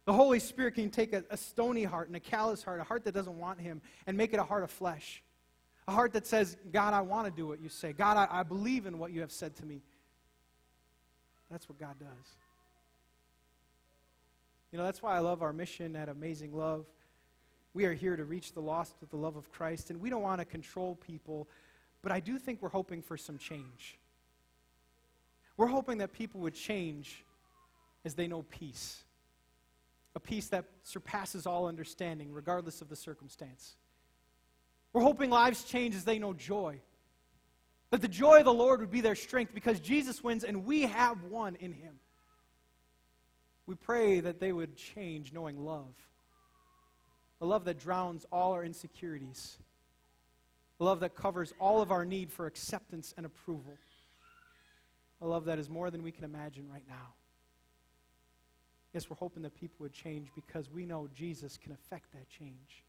The 0.04 0.12
Holy 0.12 0.40
Spirit 0.40 0.74
can 0.74 0.90
take 0.90 1.14
a, 1.14 1.24
a, 1.30 1.38
stony 1.38 1.84
heart 1.84 2.08
and 2.08 2.16
a 2.16 2.20
callous 2.20 2.62
heart, 2.62 2.82
a 2.82 2.84
heart 2.84 3.04
that 3.04 3.14
doesn't 3.14 3.38
want 3.38 3.58
Him, 3.58 3.80
and 4.06 4.14
make 4.14 4.34
it 4.34 4.38
a 4.38 4.44
heart 4.44 4.62
of 4.62 4.70
flesh. 4.70 5.22
A 5.87 5.92
heart 5.92 6.12
that 6.12 6.26
says, 6.26 6.58
God, 6.70 6.92
I 6.92 7.00
want 7.00 7.28
to 7.28 7.32
do 7.34 7.46
what 7.46 7.62
you 7.62 7.70
say. 7.70 7.94
God, 7.94 8.18
I, 8.18 8.40
I 8.40 8.42
believe 8.42 8.84
in 8.84 8.98
what 8.98 9.11
you 9.11 9.22
have 9.22 9.32
said 9.32 9.56
to 9.56 9.64
me. 9.64 9.80
That's 11.50 11.66
what 11.66 11.80
God 11.80 11.98
does. 11.98 12.37
You 14.70 14.76
know, 14.76 14.84
that's 14.84 15.02
why 15.02 15.16
I 15.16 15.20
love 15.20 15.40
our 15.40 15.54
mission 15.54 15.96
at 15.96 16.11
Amazing 16.11 16.54
Love. 16.54 16.84
We 17.78 17.84
are 17.84 17.94
here 17.94 18.16
to 18.16 18.24
reach 18.24 18.54
the 18.54 18.60
lost 18.60 18.96
with 19.00 19.10
the 19.10 19.16
love 19.16 19.36
of 19.36 19.52
Christ, 19.52 19.90
and 19.90 20.00
we 20.00 20.10
don't 20.10 20.20
want 20.20 20.40
to 20.40 20.44
control 20.44 20.96
people, 20.96 21.46
but 22.02 22.10
I 22.10 22.18
do 22.18 22.36
think 22.36 22.60
we're 22.60 22.70
hoping 22.70 23.02
for 23.02 23.16
some 23.16 23.38
change. 23.38 24.00
We're 25.56 25.68
hoping 25.68 25.98
that 25.98 26.12
people 26.12 26.40
would 26.40 26.54
change 26.54 27.24
as 28.04 28.16
they 28.16 28.26
know 28.26 28.42
peace, 28.50 29.04
a 30.16 30.18
peace 30.18 30.48
that 30.48 30.64
surpasses 30.82 31.46
all 31.46 31.68
understanding, 31.68 32.32
regardless 32.32 32.82
of 32.82 32.88
the 32.88 32.96
circumstance. 32.96 33.76
We're 34.92 35.02
hoping 35.02 35.30
lives 35.30 35.62
change 35.62 35.94
as 35.94 36.02
they 36.02 36.18
know 36.18 36.32
joy. 36.32 36.80
That 37.90 38.00
the 38.00 38.08
joy 38.08 38.38
of 38.40 38.44
the 38.44 38.52
Lord 38.52 38.80
would 38.80 38.90
be 38.90 39.02
their 39.02 39.14
strength 39.14 39.54
because 39.54 39.78
Jesus 39.78 40.20
wins 40.24 40.42
and 40.42 40.66
we 40.66 40.82
have 40.82 41.22
one 41.22 41.54
in 41.54 41.72
him. 41.72 42.00
We 43.66 43.76
pray 43.76 44.18
that 44.18 44.40
they 44.40 44.50
would 44.50 44.74
change 44.74 45.32
knowing 45.32 45.64
love. 45.64 45.94
A 47.40 47.46
love 47.46 47.64
that 47.64 47.79
drowns 47.79 48.27
all 48.33 48.53
our 48.53 48.64
insecurities. 48.64 49.59
A 50.81 50.85
love 50.85 51.01
that 51.01 51.14
covers 51.14 51.53
all 51.61 51.81
of 51.81 51.90
our 51.90 52.05
need 52.05 52.33
for 52.33 52.46
acceptance 52.46 53.14
and 53.16 53.27
approval. 53.27 53.77
A 55.20 55.27
love 55.27 55.44
that 55.46 55.59
is 55.59 55.68
more 55.68 55.90
than 55.90 56.03
we 56.03 56.12
can 56.12 56.24
imagine 56.24 56.68
right 56.72 56.85
now. 56.88 57.14
Yes, 58.94 59.11
we're 59.11 59.16
hoping 59.16 59.42
that 59.42 59.55
people 59.55 59.77
would 59.81 59.92
change 59.92 60.29
because 60.35 60.70
we 60.70 60.87
know 60.87 61.09
Jesus 61.14 61.59
can 61.62 61.72
affect 61.72 62.12
that 62.12 62.29
change. 62.29 62.85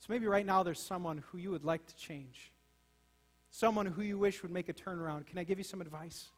So 0.00 0.06
maybe 0.08 0.26
right 0.26 0.46
now 0.46 0.62
there's 0.62 0.80
someone 0.80 1.22
who 1.30 1.38
you 1.38 1.50
would 1.50 1.64
like 1.64 1.86
to 1.86 1.96
change, 1.96 2.50
someone 3.50 3.86
who 3.86 4.02
you 4.02 4.18
wish 4.18 4.42
would 4.42 4.50
make 4.50 4.68
a 4.68 4.72
turnaround. 4.72 5.26
Can 5.26 5.38
I 5.38 5.44
give 5.44 5.58
you 5.58 5.64
some 5.64 5.80
advice? 5.80 6.28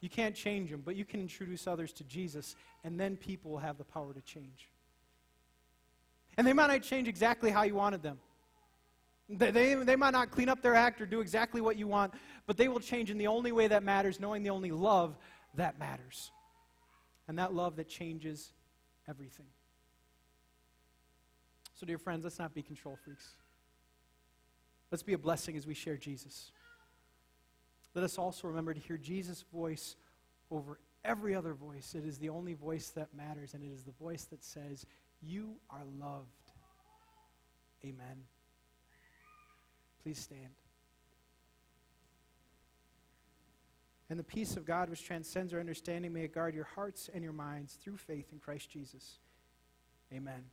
You 0.00 0.08
can't 0.08 0.34
change 0.34 0.70
them, 0.70 0.82
but 0.84 0.96
you 0.96 1.04
can 1.04 1.20
introduce 1.20 1.66
others 1.66 1.92
to 1.94 2.04
Jesus, 2.04 2.56
and 2.84 2.98
then 2.98 3.16
people 3.16 3.50
will 3.50 3.58
have 3.58 3.78
the 3.78 3.84
power 3.84 4.12
to 4.12 4.20
change. 4.20 4.68
And 6.38 6.46
they 6.46 6.52
might 6.52 6.68
not 6.68 6.82
change 6.82 7.08
exactly 7.08 7.50
how 7.50 7.64
you 7.64 7.74
wanted 7.74 8.00
them. 8.00 8.18
They, 9.28 9.50
they, 9.50 9.74
they, 9.74 9.96
might 9.96 10.12
not 10.12 10.30
clean 10.30 10.48
up 10.48 10.62
their 10.62 10.74
act 10.74 11.00
or 11.00 11.06
do 11.06 11.20
exactly 11.20 11.60
what 11.60 11.76
you 11.76 11.86
want, 11.88 12.14
but 12.46 12.56
they 12.56 12.68
will 12.68 12.80
change 12.80 13.10
in 13.10 13.18
the 13.18 13.26
only 13.26 13.52
way 13.52 13.66
that 13.66 13.82
matters, 13.82 14.20
knowing 14.20 14.42
the 14.44 14.50
only 14.50 14.70
love 14.70 15.18
that 15.56 15.78
matters. 15.78 16.30
And 17.26 17.38
that 17.38 17.52
love 17.52 17.76
that 17.76 17.88
changes 17.88 18.52
everything. 19.06 19.46
So, 21.74 21.84
dear 21.84 21.98
friends, 21.98 22.24
let's 22.24 22.38
not 22.38 22.54
be 22.54 22.62
control 22.62 22.96
freaks. 23.04 23.34
Let's 24.90 25.02
be 25.02 25.12
a 25.12 25.18
blessing 25.18 25.56
as 25.56 25.66
we 25.66 25.74
share 25.74 25.96
Jesus. 25.96 26.52
Let 27.94 28.04
us 28.04 28.16
also 28.16 28.48
remember 28.48 28.72
to 28.72 28.80
hear 28.80 28.96
Jesus' 28.96 29.44
voice 29.52 29.96
over 30.50 30.78
every 31.04 31.34
other 31.34 31.52
voice. 31.52 31.94
It 31.94 32.06
is 32.06 32.18
the 32.18 32.30
only 32.30 32.54
voice 32.54 32.90
that 32.90 33.08
matters, 33.14 33.54
and 33.54 33.62
it 33.62 33.72
is 33.72 33.82
the 33.82 33.92
voice 33.92 34.24
that 34.26 34.42
says, 34.42 34.86
You 35.22 35.56
are 35.70 35.84
loved. 36.00 36.26
Amen. 37.84 38.24
Please 40.02 40.18
stand. 40.18 40.54
And 44.10 44.18
the 44.18 44.24
peace 44.24 44.56
of 44.56 44.64
God, 44.64 44.88
which 44.88 45.04
transcends 45.04 45.52
our 45.52 45.60
understanding, 45.60 46.12
may 46.12 46.24
it 46.24 46.34
guard 46.34 46.54
your 46.54 46.68
hearts 46.74 47.10
and 47.12 47.22
your 47.22 47.32
minds 47.32 47.74
through 47.74 47.98
faith 47.98 48.26
in 48.32 48.38
Christ 48.38 48.70
Jesus. 48.70 49.18
Amen. 50.12 50.44